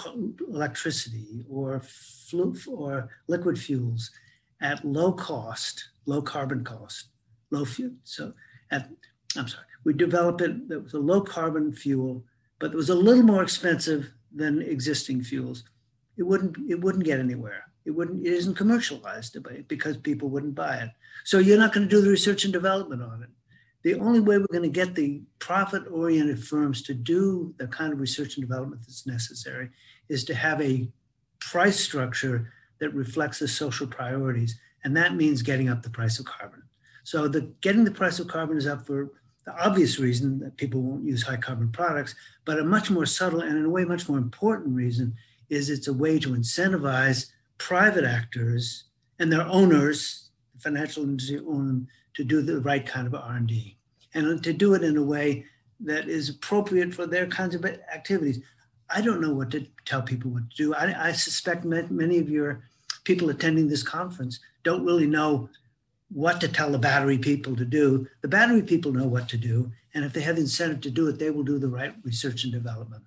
electricity 0.47 1.45
or 1.49 1.81
or 2.67 3.09
liquid 3.27 3.57
fuels 3.57 4.11
at 4.61 4.85
low 4.85 5.11
cost, 5.11 5.89
low 6.05 6.21
carbon 6.21 6.63
cost, 6.63 7.07
low 7.49 7.65
fuel. 7.65 7.93
So 8.03 8.33
at 8.71 8.89
I'm 9.35 9.47
sorry, 9.47 9.65
we 9.83 9.93
develop 9.93 10.41
it 10.41 10.67
that 10.69 10.83
was 10.83 10.93
a 10.93 10.99
low 10.99 11.21
carbon 11.21 11.73
fuel, 11.73 12.23
but 12.59 12.71
it 12.71 12.75
was 12.75 12.89
a 12.89 12.95
little 12.95 13.23
more 13.23 13.43
expensive 13.43 14.11
than 14.33 14.61
existing 14.61 15.23
fuels, 15.23 15.63
it 16.17 16.23
wouldn't 16.23 16.57
it 16.69 16.79
wouldn't 16.79 17.05
get 17.05 17.19
anywhere. 17.19 17.63
It 17.85 17.91
wouldn't 17.91 18.25
it 18.25 18.33
isn't 18.33 18.55
commercialized 18.55 19.37
because 19.67 19.97
people 19.97 20.29
wouldn't 20.29 20.55
buy 20.55 20.77
it. 20.77 20.89
So 21.25 21.39
you're 21.39 21.57
not 21.57 21.73
going 21.73 21.87
to 21.87 21.95
do 21.95 22.01
the 22.01 22.09
research 22.09 22.43
and 22.43 22.53
development 22.53 23.01
on 23.01 23.23
it. 23.23 23.29
The 23.83 23.95
only 23.95 24.19
way 24.19 24.37
we're 24.37 24.47
going 24.47 24.63
to 24.63 24.69
get 24.69 24.93
the 24.93 25.21
profit-oriented 25.39 26.43
firms 26.43 26.81
to 26.83 26.93
do 26.93 27.53
the 27.57 27.67
kind 27.67 27.93
of 27.93 28.01
research 28.01 28.35
and 28.35 28.45
development 28.45 28.81
that's 28.81 29.07
necessary 29.07 29.69
is 30.09 30.25
to 30.25 30.35
have 30.35 30.61
a 30.61 30.89
price 31.39 31.79
structure 31.79 32.51
that 32.79 32.93
reflects 32.93 33.39
the 33.39 33.47
social 33.47 33.87
priorities. 33.87 34.59
And 34.83 34.95
that 34.97 35.15
means 35.15 35.41
getting 35.41 35.69
up 35.69 35.81
the 35.81 35.89
price 35.89 36.19
of 36.19 36.25
carbon. 36.25 36.63
So 37.03 37.27
the 37.27 37.53
getting 37.61 37.85
the 37.85 37.91
price 37.91 38.19
of 38.19 38.27
carbon 38.27 38.57
is 38.57 38.67
up 38.67 38.85
for 38.85 39.11
the 39.49 39.65
obvious 39.65 39.97
reason 39.97 40.39
that 40.39 40.57
people 40.57 40.81
won't 40.81 41.03
use 41.03 41.23
high 41.23 41.37
carbon 41.37 41.71
products, 41.71 42.13
but 42.45 42.59
a 42.59 42.63
much 42.63 42.91
more 42.91 43.05
subtle 43.05 43.41
and 43.41 43.57
in 43.57 43.65
a 43.65 43.69
way 43.69 43.83
much 43.83 44.07
more 44.07 44.19
important 44.19 44.75
reason 44.75 45.15
is 45.49 45.69
it's 45.69 45.87
a 45.87 45.93
way 45.93 46.19
to 46.19 46.29
incentivize 46.29 47.31
private 47.57 48.05
actors 48.05 48.83
and 49.17 49.31
their 49.31 49.47
owners, 49.47 50.29
the 50.53 50.61
financial 50.61 51.03
industry 51.03 51.39
own 51.39 51.67
them, 51.67 51.87
to 52.13 52.23
do 52.23 52.43
the 52.43 52.61
right 52.61 52.85
kind 52.85 53.07
of 53.07 53.15
R&D 53.15 53.75
and 54.13 54.43
to 54.43 54.53
do 54.53 54.75
it 54.75 54.83
in 54.83 54.97
a 54.97 55.03
way 55.03 55.45
that 55.79 56.07
is 56.07 56.29
appropriate 56.29 56.93
for 56.93 57.07
their 57.07 57.25
kinds 57.25 57.55
of 57.55 57.65
activities. 57.65 58.41
I 58.89 59.01
don't 59.01 59.21
know 59.21 59.33
what 59.33 59.49
to 59.51 59.65
tell 59.85 60.03
people 60.03 60.29
what 60.29 60.49
to 60.51 60.55
do. 60.55 60.75
I, 60.75 61.09
I 61.09 61.11
suspect 61.13 61.65
many 61.65 62.19
of 62.19 62.29
your 62.29 62.63
people 63.03 63.29
attending 63.31 63.67
this 63.67 63.83
conference 63.83 64.39
don't 64.63 64.85
really 64.85 65.07
know 65.07 65.49
what 66.11 66.41
to 66.41 66.47
tell 66.47 66.71
the 66.71 66.79
battery 66.79 67.17
people 67.17 67.55
to 67.55 67.65
do. 67.65 68.07
The 68.21 68.27
battery 68.27 68.61
people 68.61 68.91
know 68.91 69.07
what 69.07 69.29
to 69.29 69.37
do. 69.37 69.71
And 69.93 70.05
if 70.05 70.13
they 70.13 70.21
have 70.21 70.35
the 70.35 70.41
incentive 70.41 70.81
to 70.81 70.91
do 70.91 71.07
it, 71.07 71.19
they 71.19 71.31
will 71.31 71.43
do 71.43 71.59
the 71.59 71.67
right 71.67 71.93
research 72.03 72.43
and 72.43 72.53
development. 72.53 73.03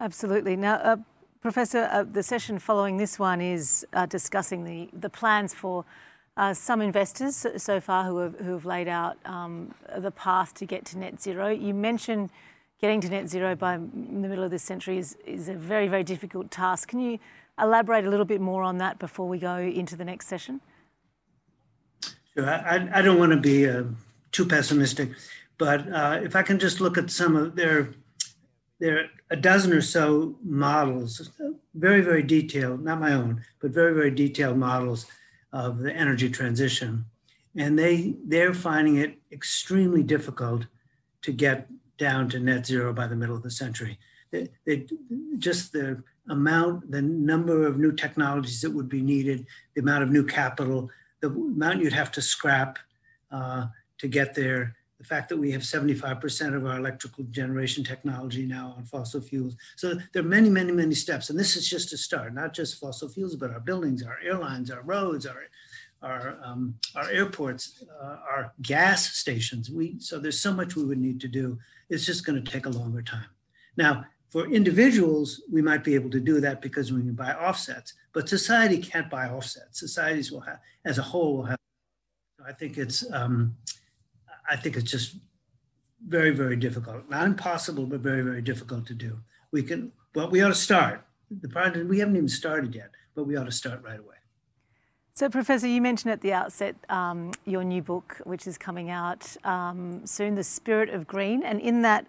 Absolutely. 0.00 0.56
Now, 0.56 0.74
uh, 0.74 0.96
Professor, 1.40 1.88
uh, 1.90 2.04
the 2.04 2.22
session 2.22 2.58
following 2.58 2.96
this 2.96 3.18
one 3.18 3.40
is 3.40 3.86
uh, 3.92 4.06
discussing 4.06 4.64
the, 4.64 4.88
the 4.92 5.08
plans 5.08 5.54
for 5.54 5.84
uh, 6.36 6.52
some 6.52 6.82
investors 6.82 7.46
so 7.56 7.80
far 7.80 8.04
who 8.04 8.18
have, 8.18 8.38
who 8.40 8.52
have 8.52 8.66
laid 8.66 8.88
out 8.88 9.16
um, 9.24 9.74
the 9.96 10.10
path 10.10 10.52
to 10.54 10.66
get 10.66 10.84
to 10.86 10.98
net 10.98 11.20
zero. 11.22 11.48
You 11.48 11.72
mentioned 11.72 12.30
getting 12.80 13.00
to 13.00 13.08
net 13.08 13.28
zero 13.28 13.54
by 13.54 13.78
the 13.78 13.82
middle 13.84 14.44
of 14.44 14.50
this 14.50 14.62
century 14.62 14.98
is, 14.98 15.16
is 15.24 15.48
a 15.48 15.54
very, 15.54 15.88
very 15.88 16.04
difficult 16.04 16.50
task. 16.50 16.88
Can 16.88 17.00
you 17.00 17.18
elaborate 17.58 18.04
a 18.04 18.10
little 18.10 18.26
bit 18.26 18.40
more 18.40 18.62
on 18.62 18.78
that 18.78 18.98
before 18.98 19.28
we 19.28 19.38
go 19.38 19.56
into 19.56 19.96
the 19.96 20.04
next 20.04 20.28
session? 20.28 20.60
I, 22.38 22.88
I 22.92 23.02
don't 23.02 23.18
want 23.18 23.32
to 23.32 23.38
be 23.38 23.68
uh, 23.68 23.84
too 24.32 24.46
pessimistic, 24.46 25.10
but 25.58 25.90
uh, 25.92 26.20
if 26.22 26.36
I 26.36 26.42
can 26.42 26.58
just 26.58 26.80
look 26.80 26.98
at 26.98 27.10
some 27.10 27.36
of 27.36 27.56
their, 27.56 27.94
there 28.78 28.98
are 28.98 29.06
a 29.30 29.36
dozen 29.36 29.72
or 29.72 29.80
so 29.80 30.36
models, 30.42 31.30
very, 31.74 32.02
very 32.02 32.22
detailed, 32.22 32.84
not 32.84 33.00
my 33.00 33.12
own, 33.14 33.42
but 33.60 33.70
very, 33.70 33.94
very 33.94 34.10
detailed 34.10 34.58
models 34.58 35.06
of 35.52 35.78
the 35.78 35.92
energy 35.92 36.28
transition. 36.28 37.06
And 37.56 37.78
they, 37.78 38.16
they're 38.24 38.54
finding 38.54 38.96
it 38.96 39.18
extremely 39.32 40.02
difficult 40.02 40.66
to 41.22 41.32
get 41.32 41.68
down 41.96 42.28
to 42.28 42.38
net 42.38 42.66
zero 42.66 42.92
by 42.92 43.06
the 43.06 43.16
middle 43.16 43.36
of 43.36 43.42
the 43.42 43.50
century. 43.50 43.98
They, 44.30 44.48
they, 44.66 44.86
just 45.38 45.72
the 45.72 46.02
amount, 46.28 46.90
the 46.90 47.00
number 47.00 47.66
of 47.66 47.78
new 47.78 47.92
technologies 47.92 48.60
that 48.60 48.70
would 48.70 48.88
be 48.88 49.00
needed, 49.00 49.46
the 49.74 49.80
amount 49.80 50.02
of 50.02 50.10
new 50.10 50.26
capital, 50.26 50.90
the 51.28 51.34
amount 51.34 51.82
you'd 51.82 51.92
have 51.92 52.12
to 52.12 52.22
scrap 52.22 52.78
uh, 53.30 53.66
to 53.98 54.08
get 54.08 54.34
there, 54.34 54.76
the 54.98 55.04
fact 55.04 55.28
that 55.28 55.36
we 55.36 55.50
have 55.52 55.62
75% 55.62 56.54
of 56.54 56.64
our 56.64 56.78
electrical 56.78 57.24
generation 57.24 57.84
technology 57.84 58.46
now 58.46 58.74
on 58.76 58.84
fossil 58.84 59.20
fuels. 59.20 59.56
So 59.76 59.94
there 60.12 60.22
are 60.22 60.26
many, 60.26 60.48
many, 60.48 60.72
many 60.72 60.94
steps. 60.94 61.28
And 61.28 61.38
this 61.38 61.56
is 61.56 61.68
just 61.68 61.92
a 61.92 61.98
start, 61.98 62.34
not 62.34 62.54
just 62.54 62.80
fossil 62.80 63.08
fuels, 63.08 63.36
but 63.36 63.50
our 63.50 63.60
buildings, 63.60 64.02
our 64.02 64.18
airlines, 64.24 64.70
our 64.70 64.82
roads, 64.82 65.26
our, 65.26 65.42
our, 66.02 66.38
um, 66.42 66.74
our 66.94 67.10
airports, 67.10 67.84
uh, 68.02 68.16
our 68.30 68.52
gas 68.62 69.16
stations. 69.16 69.70
We, 69.70 69.96
so 69.98 70.18
there's 70.18 70.40
so 70.40 70.52
much 70.52 70.76
we 70.76 70.84
would 70.84 70.98
need 70.98 71.20
to 71.20 71.28
do. 71.28 71.58
It's 71.90 72.06
just 72.06 72.24
going 72.24 72.42
to 72.42 72.50
take 72.50 72.66
a 72.66 72.70
longer 72.70 73.02
time. 73.02 73.26
Now, 73.76 74.06
for 74.30 74.46
individuals, 74.46 75.42
we 75.52 75.62
might 75.62 75.84
be 75.84 75.94
able 75.94 76.10
to 76.10 76.20
do 76.20 76.40
that 76.40 76.60
because 76.60 76.92
we 76.92 77.00
can 77.00 77.14
buy 77.14 77.32
offsets, 77.34 77.94
but 78.16 78.30
society 78.30 78.78
can't 78.78 79.10
buy 79.10 79.28
offsets. 79.28 79.78
Societies 79.78 80.32
will 80.32 80.40
have, 80.40 80.58
as 80.86 80.96
a 80.96 81.02
whole, 81.02 81.36
will 81.36 81.44
have. 81.44 81.58
I 82.46 82.52
think 82.52 82.78
it's, 82.78 83.04
um, 83.12 83.54
I 84.48 84.56
think 84.56 84.78
it's 84.78 84.90
just 84.90 85.16
very, 86.08 86.30
very 86.30 86.56
difficult. 86.56 87.10
Not 87.10 87.26
impossible, 87.26 87.84
but 87.84 88.00
very, 88.00 88.22
very 88.22 88.40
difficult 88.40 88.86
to 88.86 88.94
do. 88.94 89.18
We 89.52 89.62
can, 89.62 89.92
well, 90.14 90.30
we 90.30 90.40
ought 90.40 90.48
to 90.48 90.54
start. 90.54 91.04
The 91.30 91.50
project, 91.50 91.90
we 91.90 91.98
haven't 91.98 92.16
even 92.16 92.26
started 92.26 92.74
yet, 92.74 92.88
but 93.14 93.24
we 93.24 93.36
ought 93.36 93.44
to 93.44 93.52
start 93.52 93.82
right 93.84 94.00
away. 94.00 94.16
So, 95.12 95.28
Professor, 95.28 95.66
you 95.66 95.82
mentioned 95.82 96.10
at 96.10 96.22
the 96.22 96.32
outset 96.32 96.74
um, 96.88 97.32
your 97.44 97.64
new 97.64 97.82
book, 97.82 98.22
which 98.24 98.46
is 98.46 98.56
coming 98.56 98.88
out 98.88 99.36
um, 99.44 100.06
soon, 100.06 100.36
The 100.36 100.44
Spirit 100.44 100.88
of 100.88 101.06
Green. 101.06 101.42
And 101.42 101.60
in 101.60 101.82
that, 101.82 102.06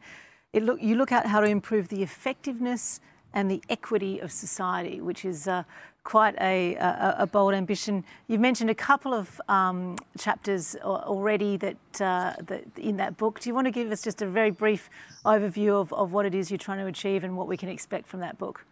it 0.54 0.64
look, 0.64 0.82
you 0.82 0.96
look 0.96 1.12
at 1.12 1.26
how 1.26 1.42
to 1.42 1.48
improve 1.48 1.90
the 1.90 2.02
effectiveness 2.02 3.02
and 3.34 3.52
the 3.52 3.62
equity 3.70 4.20
of 4.20 4.32
society, 4.32 5.02
which 5.02 5.26
is 5.26 5.48
uh, 5.48 5.64
quite 6.04 6.36
a, 6.40 6.76
a, 6.76 7.16
a, 7.20 7.28
bold 7.28 7.54
ambition. 7.54 8.04
You've 8.28 8.40
mentioned 8.40 8.70
a 8.70 8.76
couple 8.76 9.14
of 9.14 9.42
um, 9.50 9.98
chapters 10.18 10.76
already 10.82 11.58
that, 11.58 11.76
uh, 12.00 12.34
that, 12.46 12.64
in 12.78 12.96
that 12.98 13.18
book. 13.18 13.42
Do 13.42 13.50
you 13.50 13.54
want 13.54 13.66
to 13.66 13.72
give 13.72 13.92
us 13.92 14.02
just 14.02 14.22
a 14.22 14.28
very 14.28 14.52
brief 14.52 14.90
overview 15.26 15.82
of, 15.82 15.92
of 15.92 16.14
what 16.14 16.26
it 16.26 16.34
is 16.34 16.50
you're 16.50 16.58
trying 16.58 16.80
to 16.80 16.86
achieve 16.86 17.26
and 17.26 17.36
what 17.36 17.48
we 17.48 17.58
can 17.58 17.68
expect 17.68 18.08
from 18.08 18.22
that 18.22 18.38
book? 18.38 18.66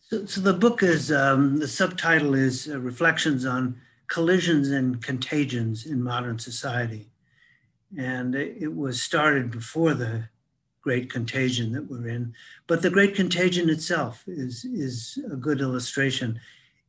So, 0.00 0.26
so 0.26 0.42
the 0.42 0.52
book 0.52 0.82
is 0.82 1.10
um, 1.10 1.56
the 1.56 1.68
subtitle 1.68 2.34
is 2.34 2.68
uh, 2.68 2.78
Reflections 2.78 3.46
on 3.46 3.80
Collisions 4.08 4.68
and 4.68 5.02
Contagions 5.02 5.86
in 5.86 6.02
Modern 6.02 6.38
Society. 6.38 7.08
And 7.96 8.34
it 8.34 8.74
was 8.74 9.00
started 9.00 9.50
before 9.50 9.94
the 9.94 10.28
great 10.84 11.10
contagion 11.10 11.72
that 11.72 11.90
we're 11.90 12.08
in. 12.08 12.34
But 12.66 12.82
the 12.82 12.90
great 12.90 13.14
contagion 13.14 13.70
itself 13.70 14.22
is, 14.26 14.66
is 14.66 15.18
a 15.32 15.34
good 15.34 15.62
illustration. 15.62 16.38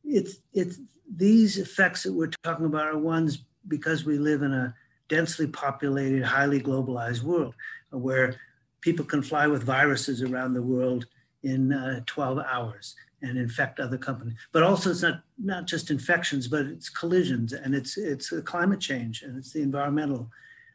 It's, 0.04 0.36
it's, 0.52 0.78
these 1.16 1.56
effects 1.56 2.02
that 2.02 2.12
we're 2.12 2.30
talking 2.44 2.66
about 2.66 2.88
are 2.88 2.98
ones 2.98 3.38
because 3.68 4.04
we 4.04 4.18
live 4.18 4.42
in 4.42 4.52
a 4.52 4.74
densely 5.08 5.46
populated, 5.46 6.22
highly 6.22 6.60
globalized 6.60 7.22
world 7.22 7.54
where 7.90 8.36
people 8.82 9.04
can 9.04 9.22
fly 9.22 9.46
with 9.46 9.62
viruses 9.62 10.22
around 10.22 10.52
the 10.52 10.62
world 10.62 11.06
in 11.42 11.72
uh, 11.72 12.00
12 12.04 12.40
hours 12.40 12.96
and 13.22 13.38
infect 13.38 13.80
other 13.80 13.96
companies. 13.96 14.36
But 14.52 14.62
also 14.62 14.90
it's 14.90 15.02
not, 15.02 15.22
not 15.42 15.66
just 15.66 15.90
infections, 15.90 16.48
but 16.48 16.66
it's 16.66 16.90
collisions 16.90 17.54
and 17.54 17.74
it's, 17.74 17.96
it's 17.96 18.30
climate 18.44 18.80
change 18.80 19.22
and 19.22 19.38
it's 19.38 19.52
the 19.52 19.62
environmental 19.62 20.30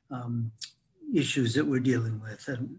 um, 0.09 0.51
issues 1.13 1.53
that 1.53 1.65
we're 1.65 1.79
dealing 1.79 2.21
with. 2.21 2.47
And 2.47 2.77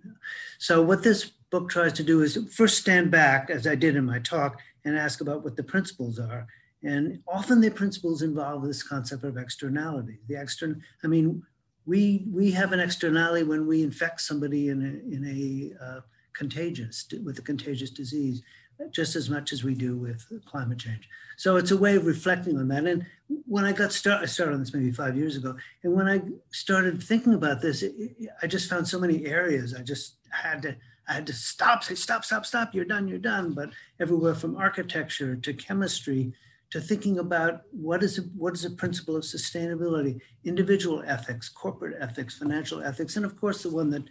so 0.59 0.83
what 0.83 1.03
this 1.03 1.33
book 1.51 1.68
tries 1.68 1.92
to 1.95 2.03
do 2.03 2.23
is 2.23 2.38
first 2.51 2.79
stand 2.79 3.11
back, 3.11 3.51
as 3.51 3.66
I 3.66 3.75
did 3.75 3.97
in 3.97 4.05
my 4.05 4.18
talk, 4.18 4.59
and 4.85 4.97
ask 4.97 5.21
about 5.21 5.45
what 5.45 5.57
the 5.57 5.62
principles 5.62 6.18
are. 6.18 6.47
And 6.83 7.21
often 7.29 7.61
the 7.61 7.71
principles 7.71 8.23
involve 8.23 8.64
this 8.64 8.83
concept 8.83 9.23
of 9.23 9.37
externality. 9.37 10.18
The 10.29 10.40
external, 10.40 10.77
I 11.05 11.07
mean, 11.07 11.42
we 11.87 12.27
we 12.31 12.51
have 12.53 12.73
an 12.73 12.81
externality 12.81 13.45
when 13.45 13.66
we 13.66 13.83
infect 13.83 14.21
somebody 14.21 14.68
in 14.68 14.83
a, 14.83 15.14
in 15.14 15.75
a 15.81 15.85
uh, 15.85 16.01
contagious 16.33 17.07
with 17.25 17.38
a 17.38 17.42
contagious 17.42 17.90
disease 17.90 18.42
just 18.90 19.16
as 19.16 19.31
much 19.31 19.53
as 19.53 19.64
we 19.64 19.75
do 19.75 19.97
with 19.97 20.25
climate 20.47 20.79
change. 20.79 21.09
So 21.37 21.57
it's 21.57 21.71
a 21.71 21.77
way 21.77 21.97
of 21.97 22.07
reflecting 22.07 22.59
on 22.59 22.68
that. 22.68 22.85
And 22.85 23.07
when 23.47 23.64
I 23.64 23.73
got 23.73 23.92
started, 23.92 24.25
I 24.25 24.27
started 24.27 24.55
on 24.55 24.61
this 24.61 24.75
maybe 24.75 24.92
five 24.92 25.16
years 25.16 25.37
ago. 25.37 25.57
And 25.83 25.92
when 25.92 26.09
I 26.09 26.21
started 26.51 27.03
thinking 27.03 27.35
about 27.35 27.61
this, 27.61 27.83
it, 27.83 27.95
it, 27.99 28.29
I 28.42 28.47
just 28.47 28.68
found 28.68 28.87
so 28.87 28.99
many 28.99 29.27
areas. 29.27 29.75
I 29.75 29.83
just 29.83 30.16
had 30.31 30.62
to, 30.62 30.77
I 31.09 31.14
had 31.14 31.27
to 31.27 31.33
stop, 31.33 31.85
say, 31.85 31.95
stop, 31.95 32.25
stop, 32.25 32.47
stop, 32.47 32.75
you're 32.75 32.85
done, 32.85 33.09
you're 33.09 33.18
done. 33.18 33.53
But 33.55 33.71
everywhere 34.01 34.35
from 34.35 34.57
architecture 34.57 35.37
to 35.37 35.55
chemistry 35.55 36.33
to 36.73 36.81
thinking 36.81 37.18
about 37.18 37.62
what 37.71 38.03
is 38.03 38.18
what 38.35 38.55
is 38.55 38.64
a 38.64 38.71
principle 38.71 39.14
of 39.14 39.23
sustainability, 39.25 40.18
individual 40.45 41.03
ethics, 41.07 41.51
corporate 41.51 41.97
ethics, 42.01 42.38
financial 42.38 42.83
ethics, 42.83 43.16
and 43.16 43.27
of 43.27 43.38
course 43.38 43.62
the 43.62 43.68
one 43.68 43.90
that 43.90 44.05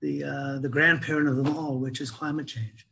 the 0.00 0.24
uh, 0.24 0.58
the 0.58 0.68
grandparent 0.68 1.28
of 1.28 1.36
them 1.36 1.54
all, 1.56 1.78
which 1.78 2.00
is 2.00 2.10
climate 2.10 2.46
change. 2.46 2.86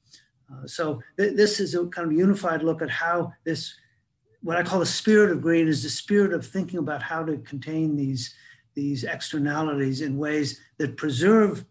Uh, 0.52 0.66
so 0.66 1.00
th 1.16 1.36
this 1.36 1.60
is 1.60 1.74
a 1.74 1.86
kind 1.86 2.06
of 2.06 2.12
unified 2.12 2.62
look 2.62 2.82
at 2.82 2.90
how 2.90 3.32
this, 3.44 3.74
what 4.42 4.56
I 4.56 4.62
call 4.62 4.80
the 4.80 4.86
spirit 4.86 5.30
of 5.30 5.42
green 5.42 5.68
is 5.68 5.82
the 5.82 5.88
spirit 5.88 6.32
of 6.32 6.46
thinking 6.46 6.78
about 6.78 7.02
how 7.02 7.24
to 7.24 7.38
contain 7.38 7.96
these, 7.96 8.34
these 8.74 9.04
externalities 9.04 10.00
in 10.00 10.18
ways 10.18 10.60
that 10.78 10.96
preserve 10.96 11.64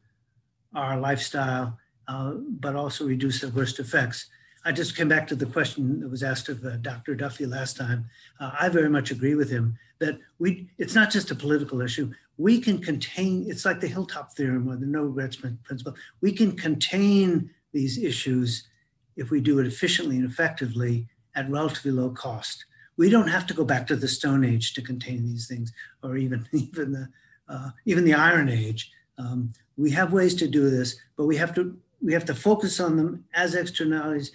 our 0.73 0.99
lifestyle, 0.99 1.77
uh, 2.07 2.31
but 2.63 2.75
also 2.75 3.05
reduce 3.05 3.41
the 3.41 3.49
worst 3.49 3.79
effects. 3.79 4.27
I 4.65 4.71
just 4.71 4.95
came 4.95 5.09
back 5.09 5.27
to 5.27 5.35
the 5.35 5.45
question 5.45 5.99
that 5.99 6.09
was 6.09 6.23
asked 6.23 6.49
of 6.49 6.63
uh, 6.65 6.77
Dr. 6.77 7.15
Duffy 7.15 7.45
last 7.45 7.75
time. 7.75 8.05
Uh, 8.39 8.51
I 8.59 8.69
very 8.69 8.89
much 8.89 9.11
agree 9.11 9.35
with 9.35 9.49
him 9.49 9.77
that 9.99 10.19
we 10.39 10.69
it's 10.77 10.95
not 10.95 11.11
just 11.11 11.31
a 11.31 11.35
political 11.35 11.81
issue. 11.81 12.11
We 12.37 12.59
can 12.59 12.79
contain, 12.79 13.45
it's 13.47 13.65
like 13.65 13.79
the 13.79 13.87
hilltop 13.87 14.33
theorem 14.33 14.67
or 14.67 14.75
the 14.75 14.85
no 14.85 15.03
regrets 15.03 15.35
principle. 15.35 15.95
We 16.21 16.31
can 16.31 16.53
contain 16.53 17.51
these 17.73 17.97
issues 17.97 18.67
if 19.15 19.29
we 19.29 19.41
do 19.41 19.59
it 19.59 19.67
efficiently 19.67 20.17
and 20.17 20.29
effectively 20.29 21.07
at 21.35 21.49
relatively 21.49 21.91
low 21.91 22.09
cost. 22.09 22.65
We 22.97 23.09
don't 23.09 23.27
have 23.27 23.47
to 23.47 23.53
go 23.53 23.65
back 23.65 23.87
to 23.87 23.95
the 23.95 24.07
Stone 24.07 24.45
Age 24.45 24.73
to 24.73 24.81
contain 24.81 25.25
these 25.25 25.47
things, 25.47 25.73
or 26.03 26.17
even 26.17 26.47
even 26.53 26.91
the 26.91 27.09
uh, 27.49 27.69
even 27.85 28.05
the 28.05 28.13
Iron 28.13 28.49
Age. 28.49 28.91
Um, 29.17 29.51
we 29.77 29.91
have 29.91 30.13
ways 30.13 30.35
to 30.35 30.47
do 30.47 30.69
this, 30.69 30.95
but 31.17 31.25
we 31.25 31.35
have 31.37 31.53
to 31.55 31.77
we 32.01 32.13
have 32.13 32.25
to 32.25 32.35
focus 32.35 32.79
on 32.79 32.97
them 32.97 33.25
as 33.33 33.55
externalities, 33.55 34.31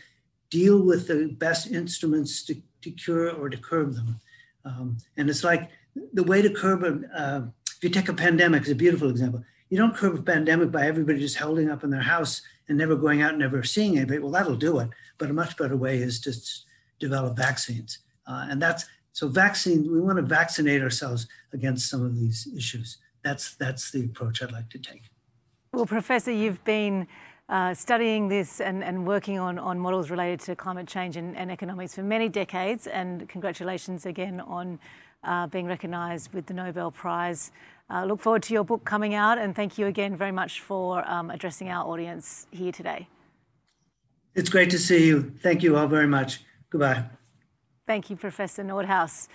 deal 0.50 0.82
with 0.82 1.06
the 1.06 1.28
best 1.38 1.70
instruments 1.70 2.42
to, 2.44 2.56
to 2.82 2.90
cure 2.90 3.30
or 3.30 3.50
to 3.50 3.58
curb 3.58 3.94
them. 3.94 4.18
Um, 4.64 4.96
and 5.16 5.28
it's 5.28 5.44
like 5.44 5.70
the 6.14 6.24
way 6.24 6.40
to 6.40 6.50
curb 6.50 6.82
a, 6.82 7.00
uh, 7.18 7.42
if 7.76 7.84
you 7.84 7.90
take 7.90 8.08
a 8.08 8.14
pandemic, 8.14 8.62
it's 8.62 8.70
a 8.70 8.74
beautiful 8.74 9.10
example. 9.10 9.44
You 9.68 9.76
don't 9.76 9.94
curb 9.94 10.18
a 10.18 10.22
pandemic 10.22 10.72
by 10.72 10.86
everybody 10.86 11.20
just 11.20 11.36
holding 11.36 11.70
up 11.70 11.84
in 11.84 11.90
their 11.90 12.00
house 12.00 12.40
and 12.68 12.78
never 12.78 12.96
going 12.96 13.22
out 13.22 13.30
and 13.30 13.38
never 13.38 13.62
seeing 13.62 13.96
anybody. 13.96 14.18
Well, 14.18 14.32
that'll 14.32 14.56
do 14.56 14.78
it. 14.78 14.90
But 15.18 15.30
a 15.30 15.32
much 15.32 15.56
better 15.56 15.76
way 15.76 15.98
is 15.98 16.20
to 16.20 16.32
develop 16.98 17.36
vaccines. 17.36 17.98
Uh, 18.26 18.46
and 18.50 18.60
that's 18.60 18.84
so 19.12 19.28
vaccine, 19.28 19.90
we 19.90 20.00
want 20.00 20.16
to 20.16 20.22
vaccinate 20.22 20.82
ourselves 20.82 21.26
against 21.52 21.90
some 21.90 22.04
of 22.04 22.14
these 22.14 22.48
issues. 22.56 22.98
That's, 23.24 23.56
that's 23.56 23.90
the 23.90 24.04
approach 24.04 24.42
I'd 24.42 24.52
like 24.52 24.70
to 24.70 24.78
take. 24.78 25.02
Well, 25.72 25.86
Professor, 25.86 26.30
you've 26.30 26.62
been 26.64 27.08
uh, 27.48 27.74
studying 27.74 28.28
this 28.28 28.60
and, 28.60 28.84
and 28.84 29.06
working 29.06 29.38
on, 29.38 29.58
on 29.58 29.78
models 29.78 30.10
related 30.10 30.40
to 30.40 30.54
climate 30.54 30.86
change 30.86 31.16
and, 31.16 31.36
and 31.36 31.50
economics 31.50 31.94
for 31.94 32.02
many 32.02 32.28
decades. 32.28 32.86
And 32.86 33.28
congratulations 33.28 34.06
again 34.06 34.40
on 34.40 34.78
uh, 35.24 35.46
being 35.46 35.66
recognised 35.66 36.32
with 36.32 36.46
the 36.46 36.54
Nobel 36.54 36.90
Prize. 36.90 37.50
Uh, 37.90 38.04
look 38.04 38.20
forward 38.20 38.42
to 38.42 38.52
your 38.52 38.64
book 38.64 38.84
coming 38.84 39.14
out 39.14 39.38
and 39.38 39.56
thank 39.56 39.78
you 39.78 39.86
again 39.86 40.16
very 40.16 40.32
much 40.32 40.60
for 40.60 41.08
um, 41.10 41.30
addressing 41.30 41.70
our 41.70 41.86
audience 41.86 42.46
here 42.50 42.72
today. 42.72 43.08
It's 44.34 44.50
great 44.50 44.70
to 44.70 44.78
see 44.78 45.06
you. 45.06 45.32
Thank 45.42 45.62
you 45.62 45.76
all 45.76 45.88
very 45.88 46.06
much. 46.06 46.42
Goodbye. 46.70 47.04
Thank 47.86 48.10
you, 48.10 48.16
Professor 48.16 48.62
Nordhaus. 48.62 49.28